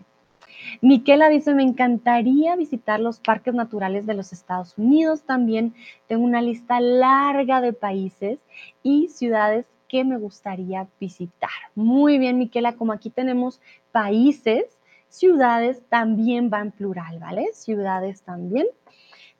[0.81, 5.23] Miquela dice, me encantaría visitar los parques naturales de los Estados Unidos.
[5.23, 5.73] También
[6.07, 8.39] tengo una lista larga de países
[8.81, 11.49] y ciudades que me gustaría visitar.
[11.75, 13.61] Muy bien, Miquela, como aquí tenemos
[13.91, 17.49] países, ciudades también va en plural, ¿vale?
[17.53, 18.65] Ciudades también.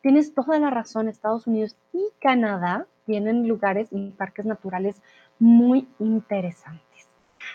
[0.01, 5.01] Tienes toda la razón, Estados Unidos y Canadá tienen lugares y parques naturales
[5.39, 7.09] muy interesantes.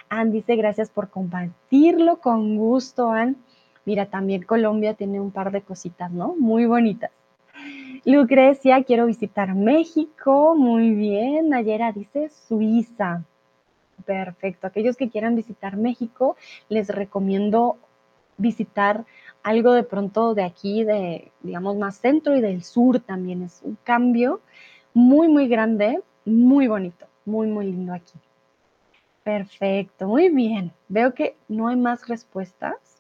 [0.09, 3.37] Ann dice, gracias por compartirlo, con gusto, Ann.
[3.85, 6.35] Mira, también Colombia tiene un par de cositas, ¿no?
[6.39, 7.11] Muy bonitas.
[8.05, 10.55] Lucrecia, quiero visitar México.
[10.57, 11.49] Muy bien.
[11.49, 13.24] Nayera dice Suiza.
[14.05, 14.66] Perfecto.
[14.66, 16.37] Aquellos que quieran visitar México,
[16.68, 17.76] les recomiendo
[18.37, 19.05] visitar
[19.43, 23.43] algo de pronto de aquí, de, digamos, más centro y del sur también.
[23.43, 24.41] Es un cambio
[24.95, 28.18] muy, muy grande, muy bonito, muy, muy lindo aquí.
[29.24, 30.72] Perfecto, muy bien.
[30.89, 32.97] Veo que no hay más respuestas,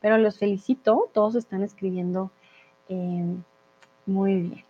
[0.00, 1.10] pero los felicito.
[1.12, 2.30] Todos están escribiendo
[2.88, 3.36] eh,
[4.06, 4.64] muy bien.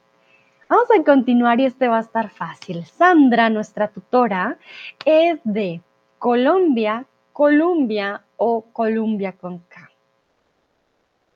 [0.69, 2.85] Vamos a continuar y este va a estar fácil.
[2.85, 4.59] Sandra, nuestra tutora,
[5.05, 5.83] es de
[6.19, 9.91] Colombia, Colombia o Colombia con K.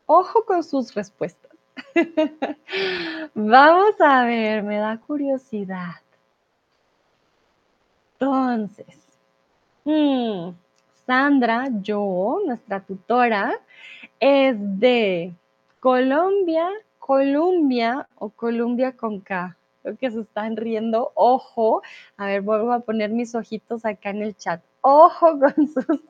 [0.06, 1.50] Ojo con sus respuestas.
[3.34, 5.94] Vamos a ver, me da curiosidad.
[8.20, 8.98] Entonces,
[9.84, 10.50] hmm,
[11.06, 13.52] Sandra, yo, nuestra tutora,
[14.20, 15.34] es de
[15.80, 19.56] Colombia, Colombia o Colombia con K.
[19.82, 21.12] Creo que se están riendo.
[21.14, 21.82] Ojo.
[22.16, 24.62] A ver, vuelvo a poner mis ojitos acá en el chat.
[24.80, 26.00] Ojo con sus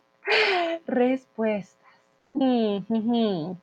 [0.86, 1.76] respuestas.
[2.34, 3.57] Hmm, hmm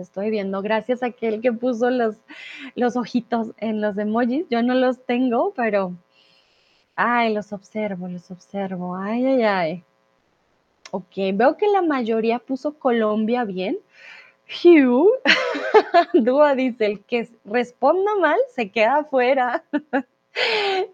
[0.00, 0.62] estoy viendo.
[0.62, 2.16] Gracias a aquel que puso los,
[2.74, 4.46] los ojitos en los emojis.
[4.50, 5.94] Yo no los tengo, pero...
[6.96, 8.96] Ay, los observo, los observo.
[8.96, 9.84] Ay, ay, ay.
[10.92, 13.78] Ok, veo que la mayoría puso Colombia bien.
[14.48, 15.12] Hugh,
[16.14, 19.64] Dúa dice, el que responda mal se queda afuera.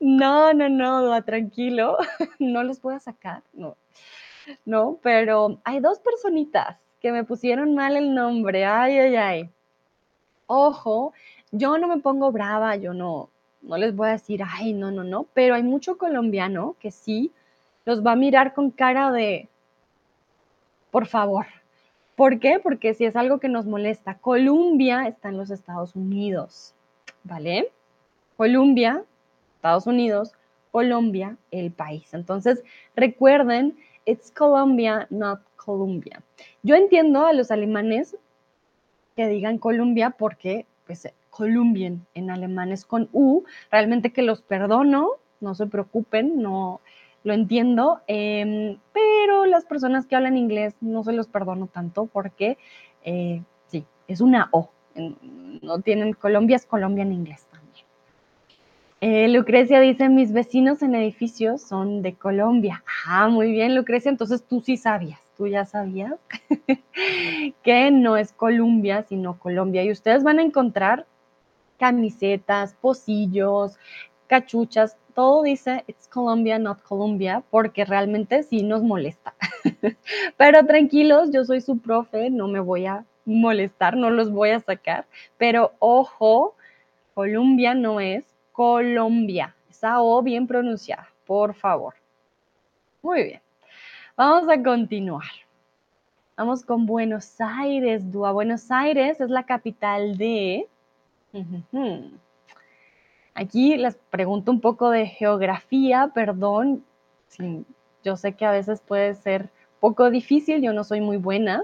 [0.01, 1.99] No, no, no, Dúa, tranquilo.
[2.39, 3.77] No los voy a sacar, no.
[4.65, 8.65] No, pero hay dos personitas que me pusieron mal el nombre.
[8.65, 9.51] Ay, ay, ay.
[10.47, 11.13] Ojo,
[11.53, 13.29] yo no me pongo brava, yo no,
[13.63, 17.31] no les voy a decir, ay, no, no, no, pero hay mucho colombiano que sí
[17.85, 19.49] los va a mirar con cara de,
[20.97, 21.45] por favor.
[22.15, 22.59] ¿Por qué?
[22.59, 26.75] Porque si es algo que nos molesta, Colombia está en los Estados Unidos,
[27.23, 27.71] ¿vale?
[28.39, 29.05] Colombia,
[29.57, 30.33] Estados Unidos,
[30.71, 32.15] Colombia, el país.
[32.15, 33.77] Entonces, recuerden,
[34.07, 36.23] it's Colombia, not Colombia.
[36.63, 38.17] Yo entiendo a los alemanes
[39.17, 45.11] que digan Colombia porque, pues, Colombian en alemán es con U, realmente que los perdono,
[45.43, 46.81] no se preocupen, no
[47.27, 49.06] lo entiendo, em, pero
[49.47, 52.59] las personas que hablan inglés no se los perdono tanto porque,
[53.05, 54.71] eh, sí, es una O,
[55.63, 57.87] no tienen Colombia, es Colombia en inglés también.
[59.01, 62.83] Eh, Lucrecia dice, mis vecinos en edificios son de Colombia.
[63.07, 66.15] Ah, muy bien, Lucrecia, entonces tú sí sabías tú ya sabías
[67.63, 69.85] que no es Colombia, sino Colombia.
[69.85, 71.07] Y ustedes van a encontrar
[71.79, 73.79] camisetas, pocillos,
[74.27, 79.35] cachuchas, todo dice it's Colombia, not Colombia, porque realmente sí nos molesta.
[80.37, 84.61] pero tranquilos, yo soy su profe, no me voy a molestar, no los voy a
[84.61, 85.07] sacar,
[85.39, 86.55] pero ojo,
[87.15, 89.57] Colombia no es Colombia.
[89.71, 91.95] Esa O bien pronunciada, por favor.
[93.03, 93.41] Muy bien.
[94.17, 95.25] Vamos a continuar.
[96.37, 98.33] Vamos con Buenos Aires, Dúa.
[98.33, 100.69] Buenos Aires es la capital de
[103.39, 106.83] Aquí les pregunto un poco de geografía, perdón,
[108.03, 111.63] yo sé que a veces puede ser poco difícil, yo no soy muy buena,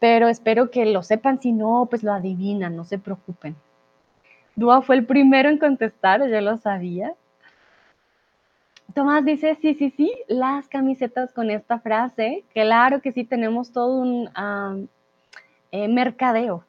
[0.00, 3.54] pero espero que lo sepan, si no, pues lo adivinan, no se preocupen.
[4.56, 7.14] Dúa fue el primero en contestar, yo lo sabía.
[8.92, 14.00] Tomás dice, sí, sí, sí, las camisetas con esta frase, claro que sí, tenemos todo
[14.00, 14.28] un
[15.70, 16.64] eh, mercadeo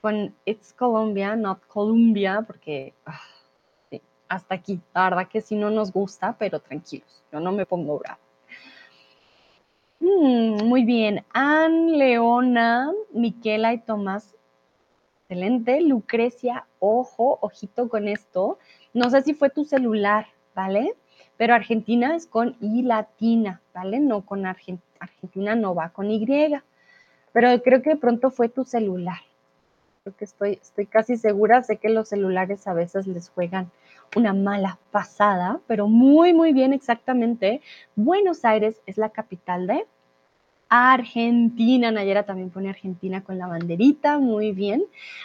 [0.00, 3.20] con It's Colombia, not Colombia, porque ah,
[4.30, 4.80] hasta aquí.
[4.94, 8.20] La verdad que sí no nos gusta, pero tranquilos, yo no me pongo bravo.
[9.98, 14.34] Mm, muy bien, Ann, Leona, Miquela y Tomás.
[15.22, 15.80] Excelente.
[15.82, 18.58] Lucrecia, ojo, ojito con esto.
[18.94, 20.94] No sé si fue tu celular, ¿vale?
[21.36, 24.00] Pero Argentina es con I latina, ¿vale?
[24.00, 26.24] No con Argentina, no va con Y.
[27.32, 29.18] Pero creo que de pronto fue tu celular
[30.16, 33.70] que estoy, estoy casi segura, sé que los celulares a veces les juegan
[34.16, 37.60] una mala pasada, pero muy, muy bien exactamente.
[37.94, 39.86] Buenos Aires es la capital de
[40.68, 41.90] Argentina.
[41.90, 44.84] Nayera también pone Argentina con la banderita, muy bien.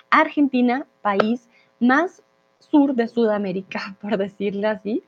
[0.09, 2.23] Argentina, país más
[2.59, 5.03] sur de Sudamérica, por decirlo así.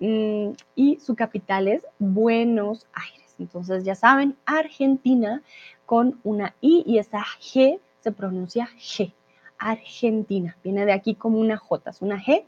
[0.00, 3.34] Mm, y su capital es Buenos Aires.
[3.38, 5.42] Entonces ya saben, Argentina
[5.86, 9.12] con una I y esa G se pronuncia G.
[9.58, 10.56] Argentina.
[10.64, 12.44] Viene de aquí como una J, es una G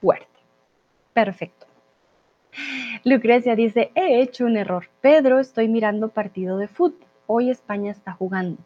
[0.00, 0.26] fuerte.
[1.12, 1.66] Perfecto.
[3.04, 4.88] Lucrecia dice, he hecho un error.
[5.00, 7.06] Pedro, estoy mirando partido de fútbol.
[7.26, 8.58] Hoy España está jugando.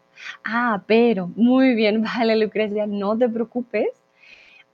[0.44, 3.88] Ah, pero, muy bien, vale, Lucrecia, no te preocupes.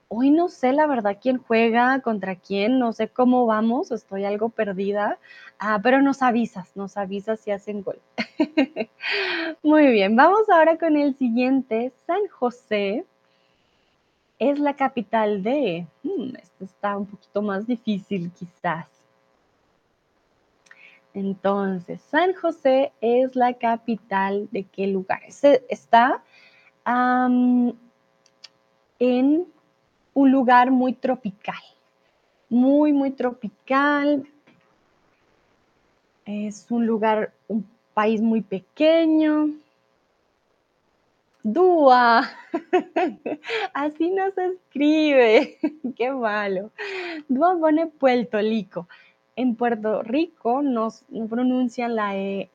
[0.09, 4.47] Hoy no sé la verdad quién juega, contra quién, no sé cómo vamos, estoy algo
[4.47, 5.19] perdida,
[5.59, 7.99] ah, pero nos avisas, nos avisas si hacen gol.
[9.63, 11.91] Muy bien, vamos ahora con el siguiente.
[12.05, 13.05] San José
[14.39, 15.87] es la capital de...
[16.03, 18.87] Hmm, esto está un poquito más difícil quizás.
[21.13, 25.21] Entonces, San José es la capital de qué lugar?
[25.69, 26.23] está
[28.99, 29.45] en
[30.13, 31.61] un lugar muy tropical,
[32.49, 34.27] muy, muy tropical.
[36.25, 39.49] Es un lugar, un país muy pequeño.
[41.49, 42.27] Dúa,
[43.73, 45.57] así no se escribe,
[45.95, 46.71] qué malo.
[47.29, 48.89] Dúa pone Puerto Rico.
[49.37, 50.89] En Puerto Rico no,
[51.29, 52.49] pronuncian la e,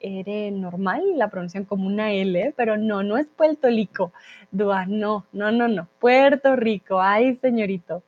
[0.52, 4.12] normal, la pronuncian como una L, pero no, no es Puerto Rico.
[4.50, 5.88] Dua, no, no, no, no.
[5.98, 8.02] Puerto Rico, ay, señorito.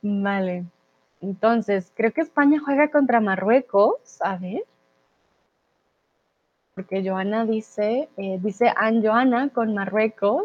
[0.00, 0.64] Vale.
[1.20, 4.22] Entonces, creo que España juega contra Marruecos.
[4.22, 4.64] A ver.
[6.78, 10.44] Porque Joana dice, eh, dice Anne Joana con Marruecos.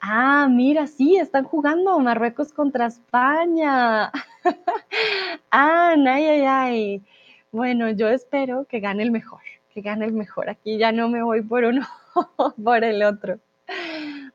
[0.00, 4.12] Ah, mira, sí, están jugando Marruecos contra España.
[5.50, 7.02] ah, ay, ay, ay.
[7.50, 9.40] Bueno, yo espero que gane el mejor,
[9.74, 10.50] que gane el mejor.
[10.50, 11.84] Aquí ya no me voy por uno,
[12.64, 13.40] por el otro.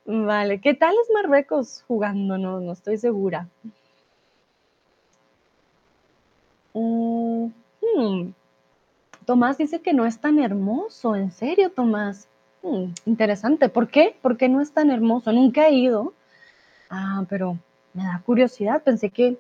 [0.04, 2.38] Vale, ¿qué tal es Marruecos jugando?
[2.38, 3.48] No, no estoy segura.
[6.74, 8.34] Mm, hmm.
[9.26, 12.28] Tomás dice que no es tan hermoso, en serio, Tomás.
[12.62, 14.16] Hmm, interesante, ¿por qué?
[14.22, 15.32] ¿Por qué no es tan hermoso?
[15.32, 16.14] Nunca he ido.
[16.90, 17.58] Ah, pero
[17.94, 19.38] me da curiosidad, pensé que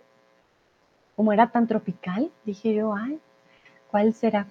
[1.16, 3.20] como era tan tropical, dije yo, ay,
[3.90, 4.48] ¿cuál será?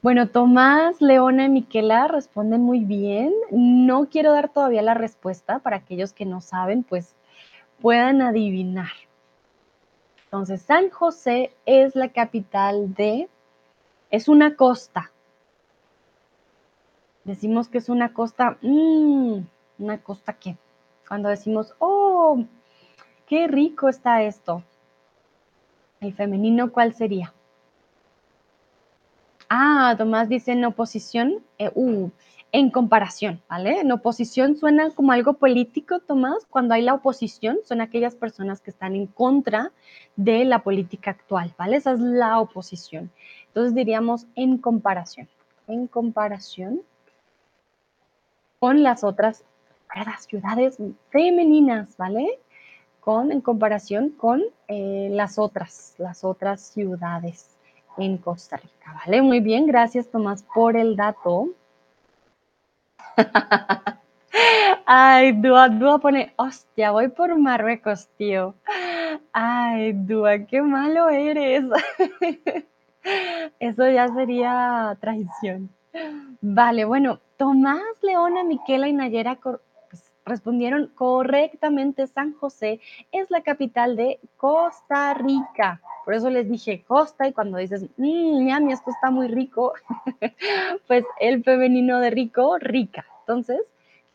[0.00, 3.32] Bueno, Tomás, Leona y Miquela responden muy bien.
[3.50, 7.14] No quiero dar todavía la respuesta para aquellos que no saben, pues
[7.80, 8.90] puedan adivinar.
[10.24, 13.28] Entonces, San José es la capital de,
[14.12, 15.10] es una costa.
[17.24, 19.38] Decimos que es una costa, mmm,
[19.78, 20.56] una costa que,
[21.08, 22.44] cuando decimos, oh,
[23.26, 24.62] qué rico está esto.
[26.00, 27.32] El femenino, ¿cuál sería?
[29.48, 32.10] Ah, Tomás dice en oposición, eh, uh,
[32.52, 33.80] en comparación, ¿vale?
[33.80, 36.44] En oposición suena como algo político, Tomás.
[36.50, 39.72] Cuando hay la oposición, son aquellas personas que están en contra
[40.16, 41.76] de la política actual, ¿vale?
[41.76, 43.10] Esa es la oposición.
[43.52, 45.28] Entonces diríamos en comparación,
[45.68, 46.80] en comparación
[48.58, 49.44] con las otras
[50.20, 50.78] ciudades
[51.10, 52.38] femeninas, ¿vale?
[53.00, 57.50] Con, en comparación con eh, las otras, las otras ciudades
[57.98, 59.20] en Costa Rica, ¿vale?
[59.20, 61.50] Muy bien, gracias Tomás por el dato.
[64.86, 68.54] Ay, Dua, Dua pone, hostia, voy por Marruecos, tío.
[69.34, 71.64] Ay, Dua, qué malo eres.
[73.58, 75.70] Eso ya sería traición.
[76.40, 79.60] Vale, bueno, Tomás, Leona, Miquela y Nayera pues,
[80.24, 82.06] respondieron correctamente.
[82.06, 82.80] San José
[83.10, 85.80] es la capital de Costa Rica.
[86.04, 89.72] Por eso les dije costa y cuando dices, mmm, esto está muy rico,
[90.88, 93.06] pues el femenino de rico, rica.
[93.20, 93.60] Entonces,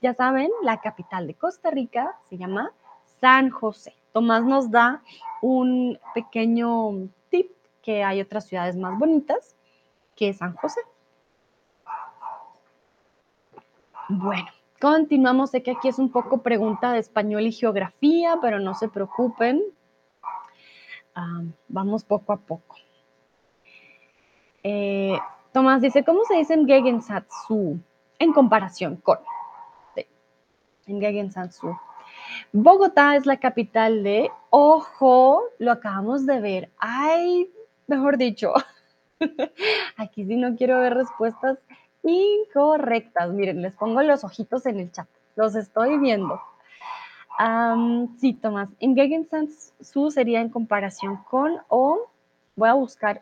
[0.02, 2.72] ya saben, la capital de Costa Rica se llama
[3.22, 3.94] San José.
[4.12, 5.02] Tomás nos da
[5.42, 7.08] un pequeño
[7.88, 9.56] que hay otras ciudades más bonitas
[10.14, 10.82] que San José.
[14.10, 14.50] Bueno,
[14.82, 15.52] continuamos.
[15.52, 19.64] Sé que aquí es un poco pregunta de español y geografía, pero no se preocupen.
[21.70, 22.76] vamos poco a poco.
[24.64, 25.18] Eh,
[25.54, 27.34] Tomás dice, ¿cómo se dice en Gegensatz
[28.20, 29.20] en comparación con?
[30.88, 31.62] en Gegensatz
[32.52, 36.72] Bogotá es la capital de, ojo, lo acabamos de ver.
[36.80, 37.50] Ay,
[37.88, 38.54] mejor dicho,
[39.98, 41.58] aquí sí no quiero ver respuestas
[42.04, 43.32] incorrectas.
[43.32, 45.08] Miren, les pongo los ojitos en el chat.
[45.36, 46.42] Los estoy viendo.
[48.20, 48.70] sí, Tomás.
[48.80, 52.10] En Gegensatz su sería en comparación con o
[52.56, 53.22] voy a buscar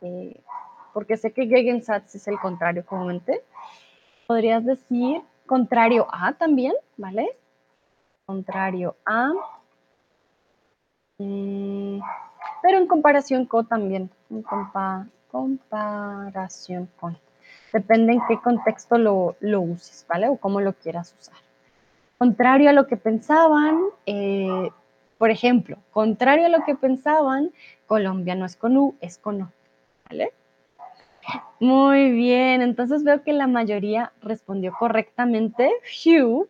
[0.00, 0.40] eh,
[0.92, 3.44] porque sé que Gegensatz es el contrario comúnmente.
[4.26, 7.36] Podrías decir contrario a también, ¿vale?
[8.24, 9.30] Contrario a.
[11.18, 12.00] Mm,
[12.62, 14.10] pero en comparación con también.
[14.30, 14.44] En
[15.30, 17.18] comparación con.
[17.72, 20.28] Depende en qué contexto lo, uses, ¿vale?
[20.28, 21.36] O cómo lo quieras usar.
[22.18, 24.70] Contrario a lo que pensaban, eh,
[25.18, 27.50] por ejemplo, contrario a lo que pensaban,
[27.86, 29.52] Colombia no es con U, es con O,
[30.08, 30.32] ¿vale?
[31.58, 35.70] Muy bien, entonces veo que la mayoría respondió correctamente.
[36.04, 36.48] Hugh,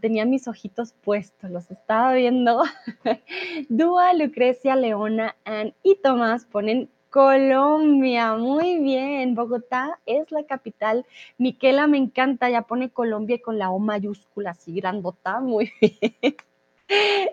[0.00, 2.62] tenía mis ojitos puestos, los estaba viendo.
[3.68, 9.34] Dúa, Lucrecia, Leona, Ann y Tomás ponen Colombia, muy bien.
[9.34, 11.06] Bogotá es la capital.
[11.38, 16.36] Miquela me encanta, ya pone Colombia con la O mayúscula, así grandota, muy bien.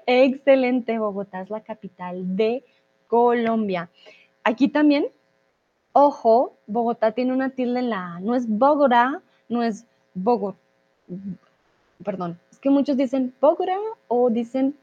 [0.06, 2.64] Excelente, Bogotá es la capital de
[3.08, 3.89] Colombia.
[4.44, 5.08] Aquí también,
[5.94, 8.20] ojo, Bogotá tiene una tilde en la A.
[8.20, 10.58] No es Bogotá, no es Bogotá.
[12.04, 13.78] Perdón, es que muchos dicen Bogotá
[14.08, 14.76] o dicen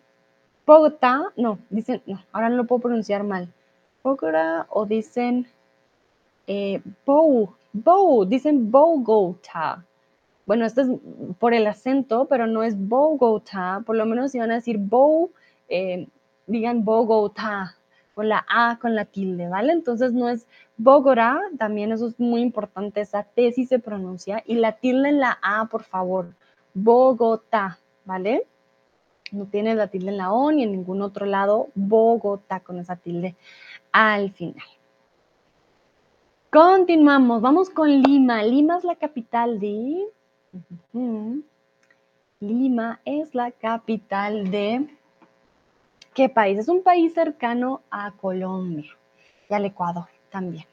[0.66, 1.32] Bogotá.
[1.36, 3.48] No, dicen, no, ahora no lo puedo pronunciar mal
[4.70, 5.46] o dicen
[6.46, 9.84] eh, Bow, dicen Bogotá.
[10.46, 10.88] Bueno, esto es
[11.38, 13.82] por el acento, pero no es Bogotá.
[13.84, 15.30] Por lo menos si van a decir Bow,
[15.68, 16.08] eh,
[16.46, 17.76] digan Bogotá,
[18.18, 19.72] con la A, con la tilde, ¿vale?
[19.72, 20.44] Entonces no es
[20.76, 25.20] Bogotá, también eso es muy importante, esa T sí se pronuncia, y la tilde en
[25.20, 26.34] la A, por favor,
[26.74, 28.44] Bogotá, ¿vale?
[29.30, 32.96] No tiene la tilde en la O ni en ningún otro lado, Bogotá con esa
[32.96, 33.36] tilde
[33.92, 34.66] al final.
[36.50, 38.42] Continuamos, vamos con Lima.
[38.42, 40.08] Lima es la capital de...
[42.40, 44.97] Lima es la capital de...
[46.18, 46.58] ¿Qué país?
[46.58, 48.90] Es un país cercano a Colombia
[49.48, 50.64] y al Ecuador también.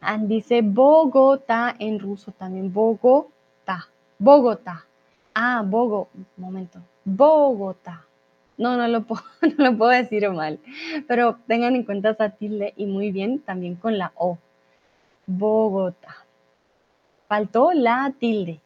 [0.00, 2.72] And dice Bogotá en ruso también.
[2.72, 3.86] Bogotá.
[4.18, 4.86] Bogotá.
[5.34, 6.08] Ah, Bogo.
[6.38, 6.80] Momento.
[7.04, 8.06] Bogotá.
[8.56, 9.22] No, no lo, puedo,
[9.58, 10.58] no lo puedo decir mal.
[11.06, 14.38] Pero tengan en cuenta esa tilde y muy bien también con la O.
[15.26, 16.24] Bogotá.
[17.28, 18.58] Faltó la tilde.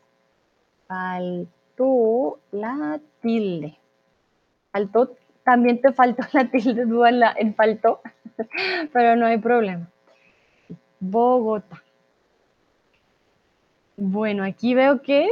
[0.87, 1.64] Faltó
[2.53, 3.79] la tilde.
[4.73, 8.01] Faltó, también te faltó la tilde, duda en faltó,
[8.93, 9.91] pero no hay problema.
[11.01, 11.83] Bogotá.
[13.97, 15.29] Bueno, aquí veo que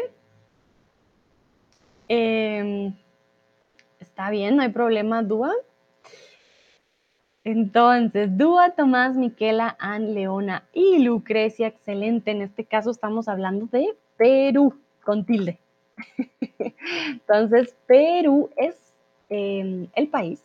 [2.09, 2.95] em,
[3.99, 5.53] está bien, no hay problema, Dúa.
[7.45, 12.30] Entonces, Dúa, Tomás, Miquela, Ann, Leona y Lucrecia, excelente.
[12.30, 15.59] En este caso estamos hablando de Perú, con tilde.
[17.10, 18.76] Entonces, Perú es
[19.28, 20.42] em, el país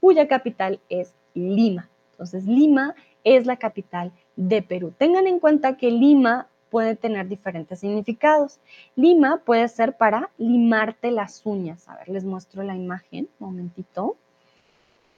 [0.00, 1.88] cuya capital es Lima.
[2.12, 2.94] Entonces, Lima
[3.24, 4.92] es la capital de Perú.
[4.98, 8.58] Tengan en cuenta que Lima puede tener diferentes significados.
[8.96, 11.88] Lima puede ser para limarte las uñas.
[11.88, 14.16] A ver, les muestro la imagen, un momentito.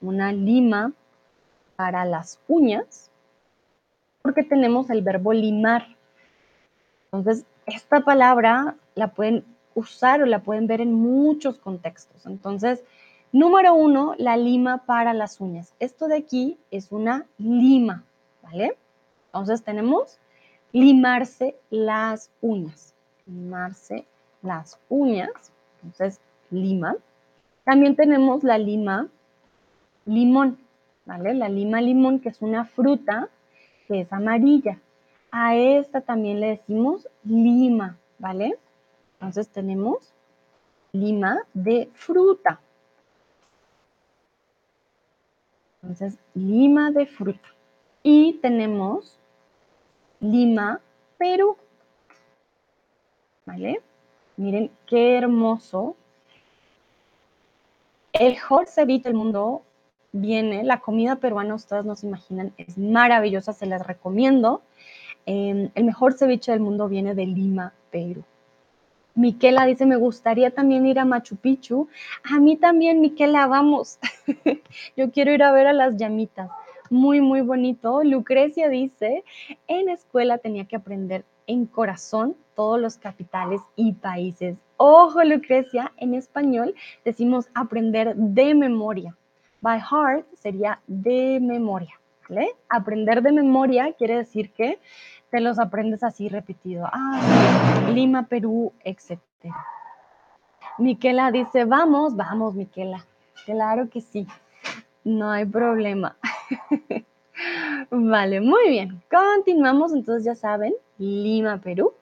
[0.01, 0.91] Una lima
[1.77, 3.09] para las uñas,
[4.21, 5.87] porque tenemos el verbo limar.
[7.05, 9.45] Entonces, esta palabra la pueden
[9.75, 12.25] usar o la pueden ver en muchos contextos.
[12.25, 12.83] Entonces,
[13.31, 15.75] número uno, la lima para las uñas.
[15.79, 18.03] Esto de aquí es una lima,
[18.41, 18.75] ¿vale?
[19.27, 20.17] Entonces tenemos
[20.71, 22.95] limarse las uñas.
[23.27, 24.05] Limarse
[24.41, 25.29] las uñas.
[25.83, 26.19] Entonces,
[26.49, 26.95] lima.
[27.65, 29.07] También tenemos la lima
[30.05, 30.57] limón,
[31.05, 31.33] ¿vale?
[31.33, 33.29] La lima limón, que es una fruta
[33.87, 34.79] que es amarilla.
[35.31, 38.57] A esta también le decimos lima, ¿vale?
[39.25, 40.13] Entonces tenemos
[40.91, 42.61] lima de fruta.
[45.81, 47.47] Entonces, lima de fruta.
[48.03, 49.19] Y tenemos
[50.19, 50.79] Lima,
[51.17, 51.57] Perú.
[53.47, 53.81] ¿Vale?
[54.37, 55.95] Miren qué hermoso.
[58.13, 59.63] El mejor ceviche del mundo
[60.11, 64.61] viene, la comida peruana, ustedes no se imaginan, es maravillosa, se las recomiendo.
[65.25, 68.23] Em, el mejor ceviche del mundo viene de Lima, Perú.
[69.15, 71.87] Miquela dice, me gustaría también ir a Machu Picchu.
[72.23, 73.97] A mí también, Miquela, vamos.
[74.97, 76.49] Yo quiero ir a ver a las llamitas.
[76.89, 78.03] Muy, muy bonito.
[78.03, 79.23] Lucrecia dice,
[79.67, 84.57] en escuela tenía que aprender en corazón todos los capitales y países.
[84.77, 89.15] Ojo, Lucrecia, en español decimos aprender de memoria.
[89.61, 91.99] By heart sería de memoria.
[92.69, 94.79] Aprender de memoria quiere decir que
[95.31, 96.87] te los aprendes así repetido.
[96.91, 99.19] Ah, Lima, Perú, etc.
[100.77, 103.05] Miquela dice, vamos, vamos, Miquela.
[103.45, 104.27] Claro que sí.
[105.03, 106.17] No hay problema.
[107.91, 109.01] vale, muy bien.
[109.09, 111.93] Continuamos, entonces ya saben, Lima, Perú.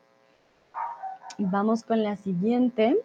[1.38, 2.98] Vamos con la siguiente.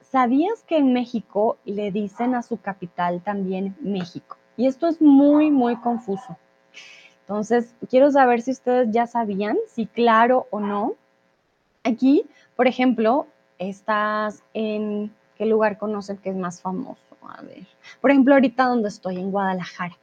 [0.00, 4.36] ¿Sabías que en México le dicen a su capital también México?
[4.56, 6.38] Y esto es muy, muy confuso.
[7.28, 10.94] Entonces, quiero saber si ustedes ya sabían, si claro o no.
[11.82, 12.24] Aquí,
[12.54, 13.26] por ejemplo,
[13.58, 17.00] estás en qué lugar conocen que es más famoso.
[17.28, 17.66] A ver,
[18.00, 19.98] por ejemplo, ahorita donde estoy, en Guadalajara,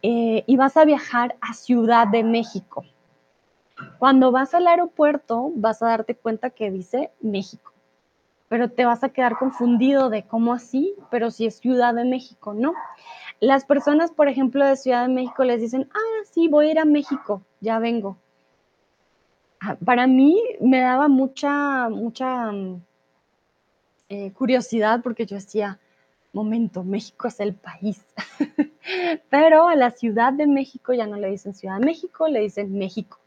[0.00, 2.86] eh, y vas a viajar a Ciudad de México.
[3.98, 7.72] Cuando vas al aeropuerto, vas a darte cuenta que dice México,
[8.48, 12.54] pero te vas a quedar confundido de cómo así, pero si es Ciudad de México,
[12.54, 12.72] no.
[13.40, 16.78] Las personas, por ejemplo, de Ciudad de México les dicen, ah, sí, voy a ir
[16.78, 18.16] a México, ya vengo.
[19.60, 22.82] Ah, para mí me daba mucha, mucha mm,
[24.08, 25.78] eh, curiosidad porque yo decía,
[26.32, 28.04] momento, México es el país.
[29.30, 32.76] Pero a la Ciudad de México ya no le dicen Ciudad de México, le dicen
[32.76, 33.18] México.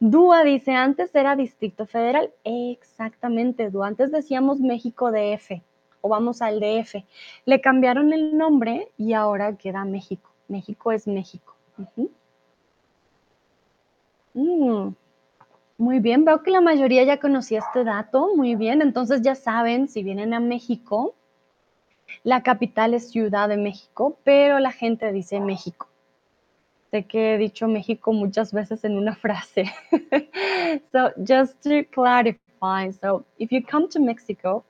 [0.00, 2.32] Dúa dice, antes era Distrito Federal.
[2.42, 3.86] Exactamente, Dúa.
[3.86, 5.62] Antes decíamos México DF
[6.00, 7.04] o vamos al DF.
[7.44, 10.30] Le cambiaron el nombre y ahora queda México.
[10.48, 11.54] México es México.
[14.34, 14.94] Mm,
[15.78, 18.34] muy bien, veo que la mayoría ya conocía este dato.
[18.34, 21.14] Muy bien, entonces ya saben, si vienen a México,
[22.24, 25.88] la capital es Ciudad de México, pero la gente dice México.
[26.90, 29.66] Sé que he dicho México muchas veces en una frase.
[30.92, 34.64] so just to clarify, so if you come to Mexico,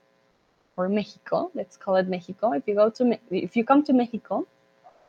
[0.78, 2.52] or Mexico, let's call it Mexico.
[2.52, 4.46] If you go to if you come to Mexico,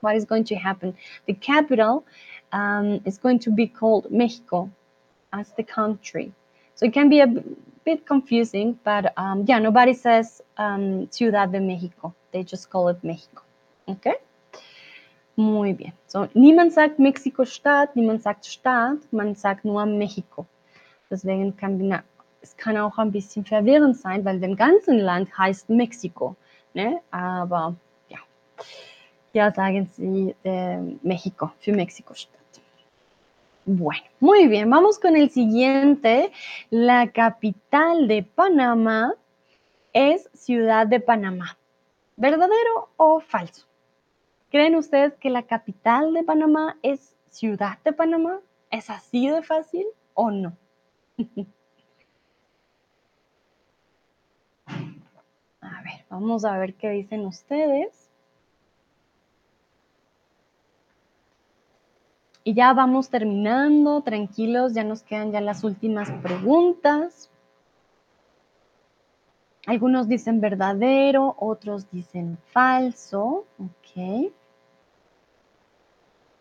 [0.01, 0.95] what is going to happen?
[1.27, 2.05] The capital
[2.51, 4.69] um, is going to be called Mexico
[5.31, 6.33] as the country.
[6.75, 7.27] So it can be a
[7.85, 12.15] bit confusing, but um, yeah, nobody says um, Ciudad de Mexico.
[12.31, 13.43] They just call it Mexico.
[13.87, 14.15] Okay.
[15.35, 15.93] Muy bien.
[16.07, 20.45] So, niemand sagt Mexiko-Stadt, niemand sagt Stadt, man sagt nur Mexiko.
[21.09, 21.79] Deswegen kann
[22.41, 26.35] es kann auch ein bisschen verwirrend sein, weil dem ganzen Land heißt Mexiko.
[26.73, 27.01] Ne?
[27.11, 27.75] Aber
[28.07, 28.19] ja,
[29.33, 32.39] ya sagen sie eh, México, für México-Stadt.
[33.65, 36.31] Bueno, muy bien, vamos con el siguiente.
[36.71, 39.13] La capital de Panamá
[39.93, 41.57] es Ciudad de Panamá.
[42.15, 43.67] ¿Verdadero o falso?
[44.49, 48.39] ¿Creen ustedes que la capital de Panamá es Ciudad de Panamá?
[48.71, 49.85] ¿Es así de fácil
[50.15, 50.57] o no?
[55.61, 58.09] A ver, vamos a ver qué dicen ustedes.
[62.43, 67.29] Y ya vamos terminando, tranquilos, ya nos quedan ya las últimas preguntas.
[69.67, 74.31] Algunos dicen verdadero, otros dicen falso, ok.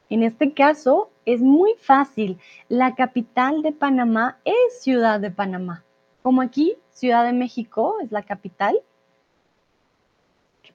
[0.09, 2.39] En este caso es muy fácil.
[2.69, 5.85] La capital de Panamá es Ciudad de Panamá.
[6.23, 8.81] Como aquí, Ciudad de México es la capital.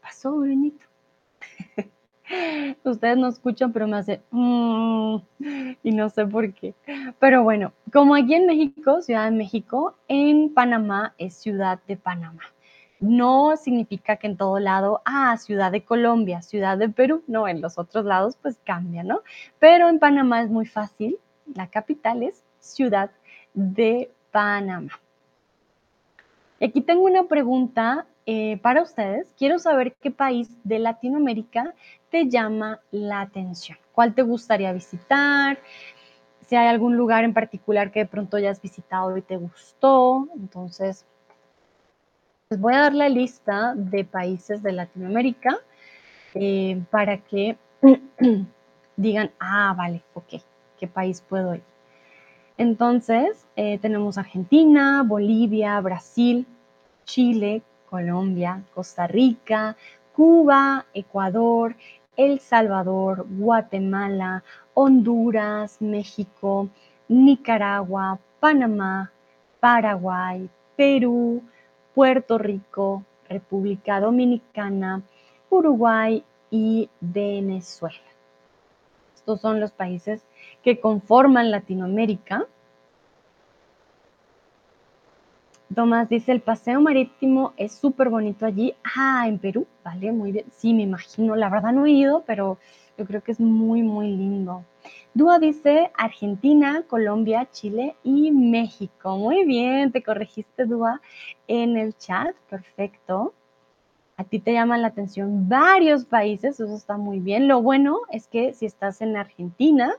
[0.04, 0.86] ¿Qué pasó, Benito?
[2.84, 5.18] Ustedes no escuchan, pero me hace mm",
[5.82, 6.74] y no sé por qué.
[7.20, 12.43] Pero bueno, como aquí en México, Ciudad de México, en Panamá es Ciudad de Panamá.
[12.99, 17.62] No significa que en todo lado, ah, Ciudad de Colombia, Ciudad de Perú, no, en
[17.62, 19.22] los otros lados pues cambia, ¿no?
[19.60, 21.18] Pero en Panamá es muy fácil,
[21.56, 23.12] la capital es Ciudad
[23.54, 24.99] de Panamá.
[26.60, 29.34] Y aquí tengo una pregunta eh, para ustedes.
[29.38, 31.74] Quiero saber qué país de Latinoamérica
[32.09, 33.78] te llama la atención.
[33.91, 35.59] ¿Cuál te gustaría visitar?
[36.47, 40.28] Si hay algún lugar en particular que de pronto hayas visitado y te gustó.
[40.36, 41.05] Entonces,
[42.49, 45.57] les voy a dar la lista de países de Latinoamérica
[46.36, 47.57] eh, para que
[48.95, 50.36] digan, ah, vale, ok,
[50.80, 51.63] ¿qué país puedo ir?
[52.57, 56.45] Entonces, eh, tenemos Argentina, Bolivia, Brasil,
[57.05, 57.63] Chile,
[57.94, 59.78] Colombia, Costa Rica,
[60.16, 61.76] Cuba, Ecuador,
[62.18, 66.70] El Salvador, Guatemala, Honduras, México,
[67.08, 69.12] Nicaragua, Panamá,
[69.60, 71.44] Paraguay, Perú,
[71.94, 75.04] Puerto Rico, República Dominicana,
[75.52, 78.10] Uruguay y Venezuela.
[79.14, 80.24] Estos son los países
[80.64, 82.48] que conforman Latinoamérica.
[85.74, 88.74] Tomás dice, el paseo marítimo es súper bonito allí.
[88.95, 90.45] Ah, en Perú, vale, muy bien.
[90.55, 91.36] Sí, me imagino.
[91.36, 92.57] La verdad no he ido, pero
[92.97, 94.63] yo creo que es muy, muy lindo.
[95.13, 99.17] Dúa dice Argentina, Colombia, Chile y México.
[99.17, 101.01] Muy bien, te corregiste, Dúa,
[101.47, 102.36] en el chat.
[102.49, 103.34] Perfecto.
[104.15, 107.47] A ti te llaman la atención varios países, eso está muy bien.
[107.47, 109.95] Lo bueno es que si estás en Argentina,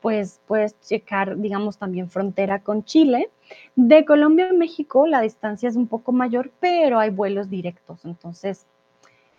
[0.00, 3.30] pues puedes checar, digamos, también frontera con Chile.
[3.76, 8.66] De Colombia a México la distancia es un poco mayor, pero hay vuelos directos, entonces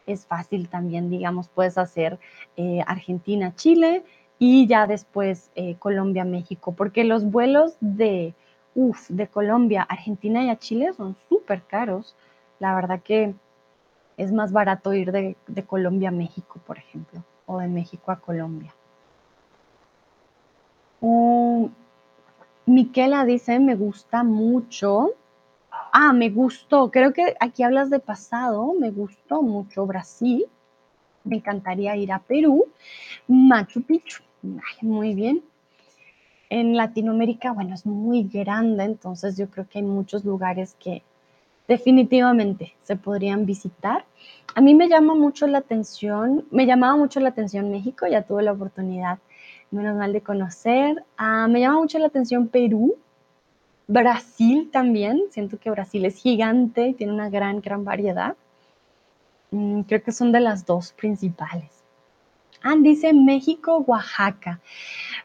[0.07, 2.20] es fácil también, digamos, puedes hacer
[2.57, 4.03] eh, Argentina-Chile
[4.39, 8.34] y ya después eh, Colombia-México, porque los vuelos de,
[8.74, 12.16] de Colombia, Argentina y a Chile son súper caros.
[12.60, 13.36] La verdad que
[14.18, 18.20] es más barato ir de, de Colombia a México, por ejemplo, o de México a
[18.20, 18.74] Colombia.
[22.70, 25.15] Miquela dice, me gusta mucho.
[25.91, 26.91] Ah, me gustó.
[26.91, 28.76] Creo que aquí hablas de pasado.
[28.80, 30.45] Me gustó mucho Brasil.
[31.24, 32.67] Me encantaría ir a Perú.
[33.28, 34.22] Machu Picchu.
[34.82, 35.41] muy bien.
[36.51, 41.01] En Latinoamérica, bueno, es muy grande, entonces yo creo que hay muchos lugares que
[41.67, 44.05] definitivamente se podrían visitar.
[44.53, 48.43] A mí me llama mucho la atención, me llamaba mucho la atención México, ya tuve
[48.43, 49.17] la oportunidad
[49.72, 51.03] menos mal de conocer.
[51.17, 52.97] Ah, me llama mucho la atención Perú,
[53.89, 58.36] Brasil también, siento que Brasil es gigante y tiene una gran, gran variedad.
[59.49, 61.72] Mm, creo que son de las dos principales.
[62.61, 64.59] Ann dice México, Oaxaca.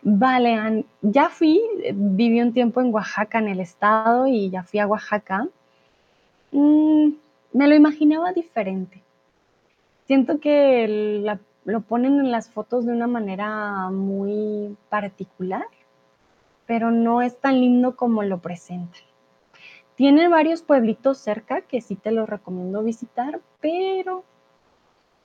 [0.01, 1.61] Vale, Ann, ya fui,
[1.93, 5.47] viví un tiempo en Oaxaca, en el estado, y ya fui a Oaxaca.
[6.53, 7.11] Mm,
[7.53, 9.03] me lo imaginaba diferente.
[10.07, 15.67] Siento que la lo ponen en las fotos de una manera muy particular,
[16.67, 19.03] pero no es tan lindo como lo presentan.
[19.97, 24.25] Tiene varios pueblitos cerca que sí te los recomiendo visitar, pero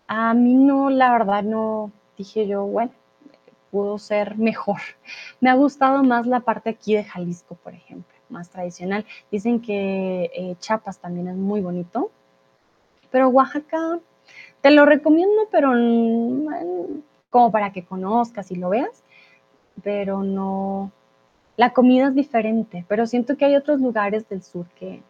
[0.07, 2.91] a mí no, la verdad no, dije yo, bueno,
[3.71, 4.79] pudo ser mejor.
[5.39, 9.05] Me ha gustado más la parte aquí de Jalisco, por ejemplo, más tradicional.
[9.31, 12.11] Dicen que eh, Chiapas también es muy bonito,
[13.11, 13.99] pero Oaxaca
[14.61, 15.71] te lo recomiendo, pero
[17.29, 19.03] como para que conozcas y lo veas,
[19.83, 20.91] pero no,
[21.57, 25.01] la comida es diferente, pero siento que hay otros lugares del sur que,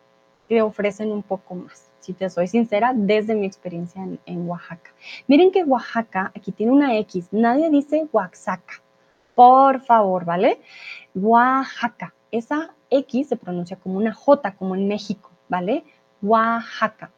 [0.50, 4.92] te ofrecen un poco más, si te soy sincera, desde mi experiencia en, Oaxaca.
[5.28, 8.82] Miren que Oaxaca, aquí tiene una X, nadie dice Oaxaca,
[9.36, 10.60] por favor, ¿vale?
[11.14, 15.84] Oaxaca, esa X se pronuncia como una J, como en México, ¿vale?
[16.22, 17.12] Oaxaca.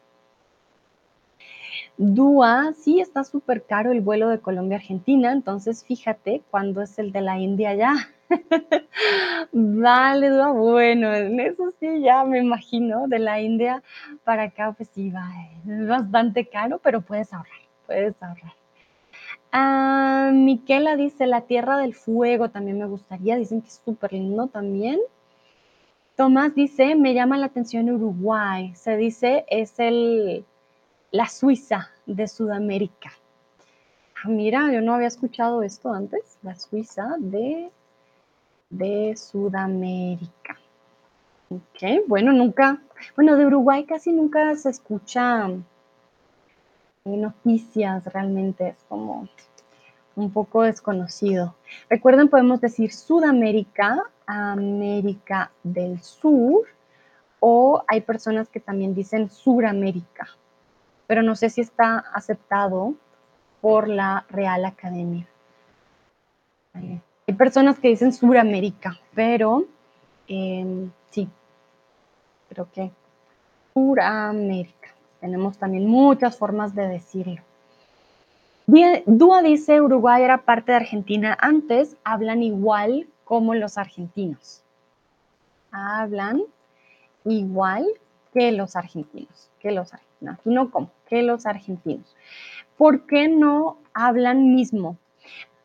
[2.04, 6.98] Dúa, sí, está súper caro el vuelo de Colombia a Argentina, entonces fíjate cuándo es
[6.98, 7.94] el de la India ya.
[9.52, 13.84] Vale, Dúa, bueno, eso sí, ya me imagino, de la India
[14.24, 15.30] para acá, pues sí, va,
[15.64, 18.54] es bastante caro, pero puedes ahorrar, puedes ahorrar.
[19.52, 24.48] Ah, Miquela dice, la Tierra del Fuego también me gustaría, dicen que es súper lindo
[24.48, 24.98] también.
[26.16, 30.44] Tomás dice, me llama la atención Uruguay, se dice, es el
[31.12, 33.12] la Suiza de Sudamérica.
[34.24, 37.70] Ah, mira, yo no había escuchado esto antes, la Suiza de,
[38.70, 40.58] de Sudamérica.
[41.50, 42.80] Ok, bueno, nunca,
[43.14, 45.50] bueno, de Uruguay casi nunca se escucha
[47.04, 49.28] noticias realmente, es como
[50.16, 51.56] un poco desconocido.
[51.90, 56.66] Recuerden, podemos decir Sudamérica, América del Sur,
[57.38, 60.28] o hay personas que también dicen Suramérica
[61.12, 62.94] pero no sé si está aceptado
[63.60, 65.28] por la Real Academia.
[66.72, 69.66] Hay personas que dicen Suramérica, pero
[70.26, 71.28] em, sí,
[72.48, 72.90] creo que
[73.74, 74.88] Suramérica.
[75.20, 77.42] Tenemos también muchas formas de decirlo.
[79.04, 84.62] Dúa dice Uruguay era parte de Argentina antes, hablan igual como los argentinos.
[85.72, 86.40] Hablan
[87.26, 87.84] igual
[88.32, 92.16] que los argentinos, que los argentinos aquí no como, que los argentinos.
[92.78, 94.96] ¿Por qué no hablan mismo?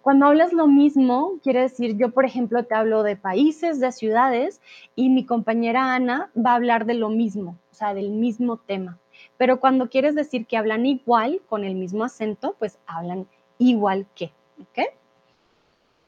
[0.02, 4.60] Cuando hablas lo mismo, quiere decir, yo por ejemplo te hablo de países, de ciudades,
[4.94, 9.00] y mi compañera Ana va a hablar de lo mismo, o sea, del mismo tema.
[9.38, 13.26] Pero cuando quieres decir que hablan igual, con el mismo acento, pues hablan
[13.58, 14.34] igual que.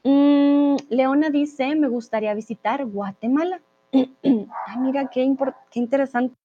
[0.04, 3.62] Mm, Leona dice, me gustaría visitar Guatemala.
[3.94, 5.34] ah, mira, qué,
[5.70, 6.39] qué interesante.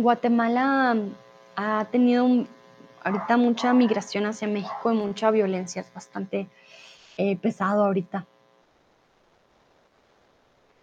[0.00, 0.96] Guatemala
[1.56, 2.46] ha tenido
[3.04, 6.48] ahorita mucha migración hacia México y mucha violencia, es bastante
[7.18, 8.26] eh, pesado ahorita.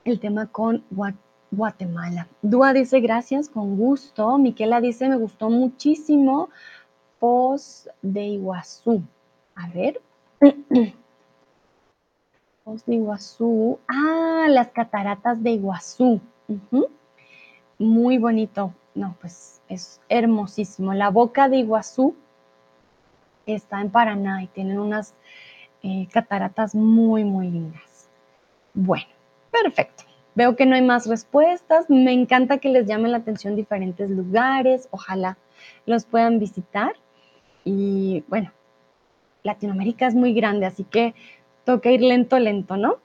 [0.06, 0.84] El tema con
[1.52, 2.28] Guatemala.
[2.42, 4.38] Dúa dice gracias, con gusto.
[4.38, 6.50] Miquela dice me gustó muchísimo.
[7.20, 9.04] Post de Iguazú.
[9.56, 10.02] A ver.
[12.64, 13.80] Post de Iguazú.
[13.88, 16.22] Ah, las cataratas de Iguazú.
[17.80, 20.94] Muy bonito no, pues es hermosísimo.
[20.94, 22.16] La boca de Iguazú
[23.46, 25.16] está en Paraná y tienen unas
[25.84, 28.10] eh, cataratas muy, muy lindas.
[28.74, 29.08] Bueno,
[29.52, 30.04] perfecto.
[30.36, 31.90] Veo que no hay más respuestas.
[31.90, 34.88] Me encanta que les llamen la atención diferentes lugares.
[34.92, 35.38] Ojalá
[35.86, 36.94] los puedan visitar.
[37.64, 38.52] Y bueno,
[39.44, 41.14] Latinoamérica es muy grande, así que
[41.64, 42.98] toca ir lento, lento, ¿no?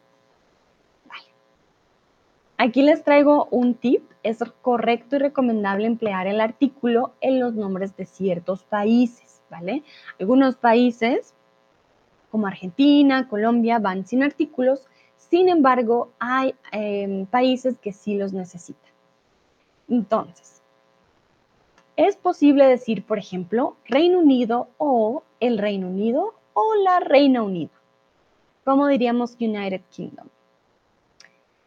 [2.64, 7.94] Aquí les traigo un tip es correcto y recomendable emplear el artículo en los nombres
[7.94, 9.82] de ciertos países, ¿vale?
[10.18, 11.34] Algunos países,
[12.30, 14.86] como Argentina, Colombia, van sin artículos,
[15.18, 18.92] sin embargo, hay em, países que sí los necesitan.
[19.86, 20.62] Entonces,
[21.96, 27.78] es posible decir, por ejemplo, Reino Unido o el Reino Unido o la Reina Unida.
[28.64, 30.28] ¿Cómo diríamos United Kingdom?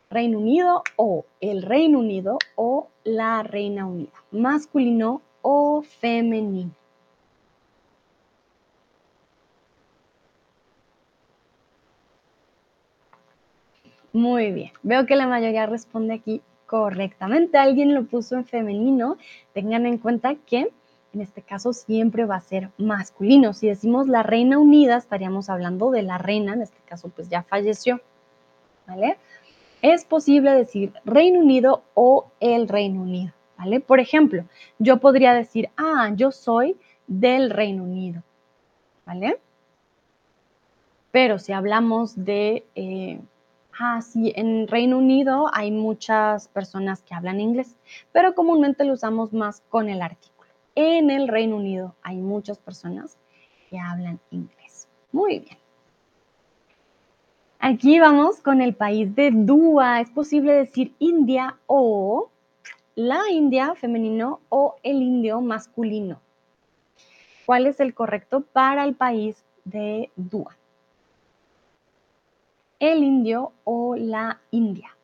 [0.10, 6.72] Reino Unido o el Reino Unido o la Reina Unida, masculino o femenino.
[14.14, 17.58] Muy bien, veo que la mayoría responde aquí correctamente.
[17.58, 19.18] Alguien lo puso en femenino.
[19.54, 20.72] Tengan en cuenta que
[21.14, 23.54] en este caso siempre va a ser masculino.
[23.54, 27.44] Si decimos la Reina Unida, estaríamos hablando de la reina, en este caso pues ya
[27.44, 28.02] falleció.
[28.88, 29.18] ¿Vale?
[29.82, 33.80] Es posible decir Reino Unido o el Reino Unido, ¿vale?
[33.80, 34.46] Por ejemplo,
[34.80, 36.78] yo podría decir, ah, yo soy
[37.08, 38.24] del Reino Unido,
[39.06, 39.40] ¿vale?
[41.12, 43.22] Pero si hablamos de, eh,
[43.80, 47.76] ah, sí, en Reino Unido hay muchas personas que hablan inglés,
[48.12, 50.50] pero comúnmente lo usamos más con el artículo.
[50.76, 53.18] En el Reino Unido hay muchas personas
[53.70, 54.88] que hablan inglés.
[55.12, 55.58] Muy bien.
[57.60, 60.00] Aquí vamos con el país de Dúa.
[60.02, 62.30] Es posible decir India o
[62.96, 66.20] la India femenino o el indio masculino.
[67.46, 70.56] ¿Cuál es el correcto para el país de Dúa?
[72.80, 74.97] ¿El indio o la India?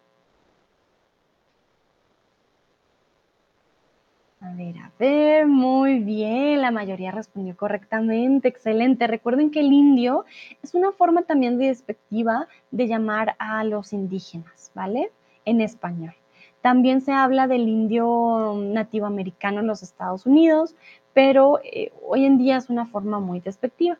[4.44, 9.08] A ver, a ver, muy bien, la mayoría respondió correctamente, excelente.
[9.08, 10.26] Recuerden que el indio
[10.62, 15.14] es una forma también despectiva de llamar a los indígenas, ¿vale?
[15.46, 16.14] En español.
[16.60, 20.76] También se habla del indio nativo americano en los Estados Unidos,
[21.14, 23.98] pero eh, hoy en día es una forma muy despectiva.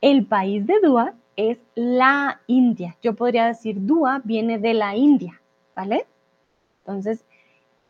[0.00, 2.96] El país de Dúa es la India.
[3.02, 5.42] Yo podría decir Dúa viene de la India,
[5.74, 6.06] ¿vale?
[6.84, 7.24] Entonces,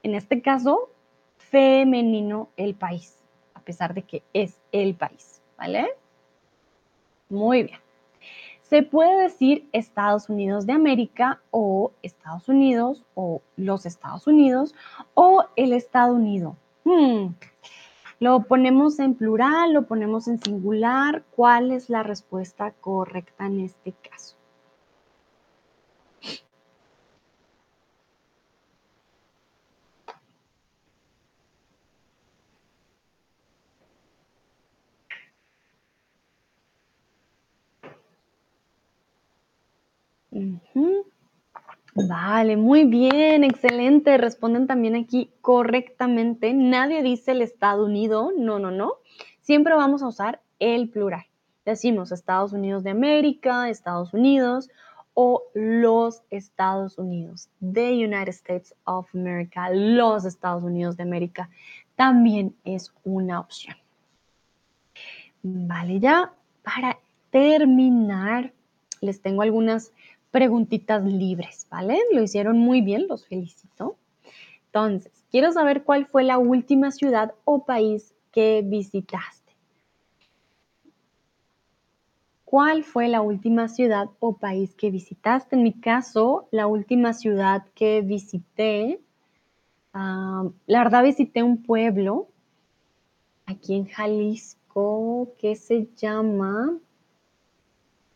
[0.03, 0.89] en este caso,
[1.51, 3.16] femenino el país,
[3.55, 5.89] a pesar de que es el país, ¿vale?
[7.28, 7.81] Muy bien.
[8.62, 14.74] Se puede decir Estados Unidos de América o Estados Unidos o los Estados Unidos
[15.14, 16.56] o el Estado Unido.
[16.85, 17.35] Hmm.
[18.18, 21.23] Lo ponemos en plural, lo ponemos en singular.
[21.36, 24.36] ¿Cuál es la respuesta correcta en este caso?
[42.09, 44.19] Vale, muy bien, excelente.
[44.19, 46.53] Responden también aquí correctamente.
[46.55, 48.95] Nadie dice el Estado Unido, no, no, no.
[49.41, 51.27] Siempre vamos a usar el plural.
[51.65, 54.69] Decimos Estados Unidos de América, Estados Unidos
[55.15, 61.49] o los Estados Unidos, the United States of America, los Estados Unidos de América,
[61.97, 63.77] también es una opción.
[65.43, 66.99] Vale, ya para
[67.31, 68.53] terminar,
[69.01, 69.93] les tengo algunas
[70.37, 71.99] preguntitas libres, ¿vale?
[72.13, 73.97] Lo hicieron muy bien, los felicito.
[74.67, 79.55] Entonces, quiero saber cuál fue la última ciudad o país que visitaste.
[82.45, 85.57] ¿Cuál fue la última ciudad o país que visitaste?
[85.57, 89.01] En mi caso, la última ciudad que visité,
[89.95, 92.29] la verdad visité un pueblo
[93.47, 96.77] aquí en Jalisco que se llama,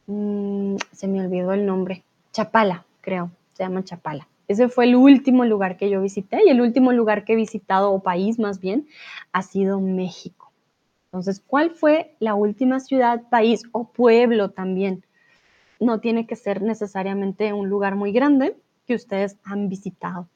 [0.07, 4.29] mm, se me olvidó el nombre, Chapala, creo, se llama Chapala.
[4.47, 7.93] Ese fue el último lugar que yo visité y el último lugar que he visitado,
[7.93, 8.89] o país más bien,
[9.33, 10.53] ha sido México.
[11.07, 15.05] Entonces, ¿cuál fue la última ciudad, país o pueblo también?
[15.81, 20.29] No tiene que ser necesariamente un lugar muy grande que ustedes han visitado.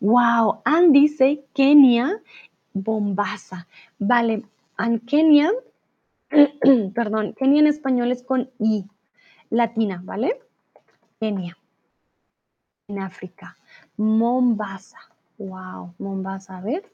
[0.00, 2.20] Wow, Ann dice Kenia,
[2.72, 3.66] Bombasa.
[3.98, 4.44] Vale,
[4.78, 5.50] en Kenia,
[6.94, 8.84] perdón, Kenia en español es con I,
[9.50, 10.38] latina, ¿vale?
[11.24, 11.56] Kenia,
[12.86, 13.56] en África.
[13.96, 14.98] Mombasa,
[15.38, 16.84] wow, Mombasa, a ver,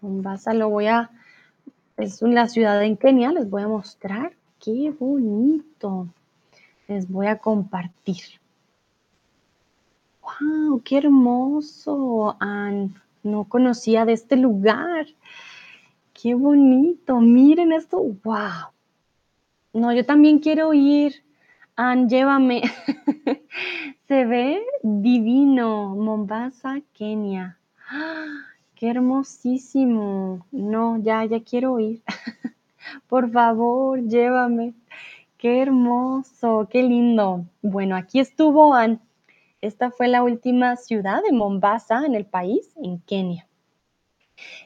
[0.00, 1.10] Mombasa lo voy a,
[1.96, 4.32] es una ciudad en Kenia, les voy a mostrar.
[4.60, 6.06] Qué bonito.
[6.86, 8.22] Les voy a compartir.
[10.22, 10.82] ¡Wow!
[10.84, 12.36] ¡Qué hermoso!
[13.24, 15.08] no conocía de este lugar.
[16.12, 17.18] ¡Qué bonito!
[17.18, 17.98] Miren esto.
[18.22, 18.70] ¡Wow!
[19.72, 21.24] No, yo también quiero ir.
[21.82, 22.60] Ann, llévame.
[24.06, 25.96] Se ve divino.
[25.96, 27.58] Mombasa, Kenia.
[28.74, 30.46] ¡Qué hermosísimo!
[30.52, 32.02] No, ya, ya quiero ir.
[33.08, 34.74] Por favor, llévame.
[35.38, 37.46] Qué hermoso, qué lindo.
[37.62, 39.00] Bueno, aquí estuvo Ann.
[39.62, 43.46] Esta fue la última ciudad de Mombasa en el país, en Kenia.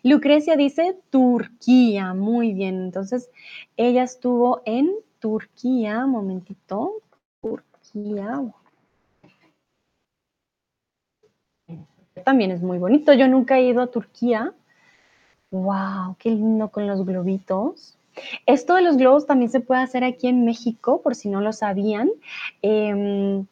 [0.03, 2.13] Lucrecia dice Turquía.
[2.13, 2.83] Muy bien.
[2.83, 3.31] Entonces,
[3.77, 4.91] ella estuvo en
[5.25, 7.01] Turquía, momentito,
[7.41, 8.43] Turquía.
[12.27, 13.15] También es muy bonito.
[13.15, 14.53] Yo nunca he ido a Turquía.
[15.51, 16.17] ¡Wow!
[16.19, 17.97] ¡Qué lindo con los globitos!
[18.45, 21.55] Esto de los globos también se puede hacer aquí en México, por si no lo
[21.55, 22.11] sabían.
[22.61, 23.47] Em,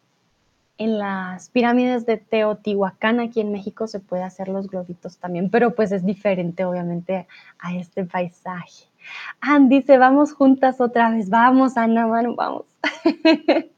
[0.76, 5.74] en las pirámides de Teotihuacán, aquí en México, se puede hacer los globitos también, pero
[5.74, 7.26] pues es diferente, obviamente,
[7.58, 8.91] a este paisaje.
[9.40, 11.30] Andy dice, vamos juntas otra vez.
[11.30, 12.66] Vamos, Ana, mano, vamos.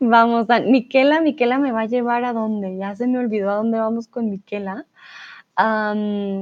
[0.00, 2.76] vamos, a Miquela, Miquela me va a llevar a dónde.
[2.76, 4.86] Ya se me olvidó a dónde vamos con Miquela.
[5.56, 6.34] ah,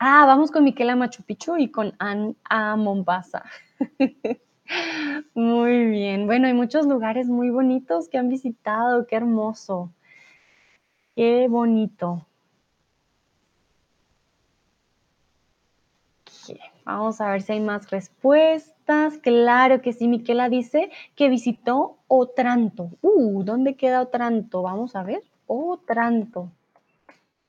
[0.00, 3.44] vamos con Miquela Machu Picchu y con Ann a Mombasa.
[5.34, 6.26] muy bien.
[6.26, 9.06] Bueno, hay muchos lugares muy bonitos que han visitado.
[9.06, 9.92] Qué hermoso.
[11.16, 12.27] Qué bonito.
[16.88, 19.18] Vamos a ver si hay más respuestas.
[19.18, 22.88] Claro que sí, Miquela dice que visitó Otranto.
[23.02, 24.62] Uh, ¿dónde queda Otranto?
[24.62, 25.22] Vamos a ver.
[25.46, 26.50] Otranto.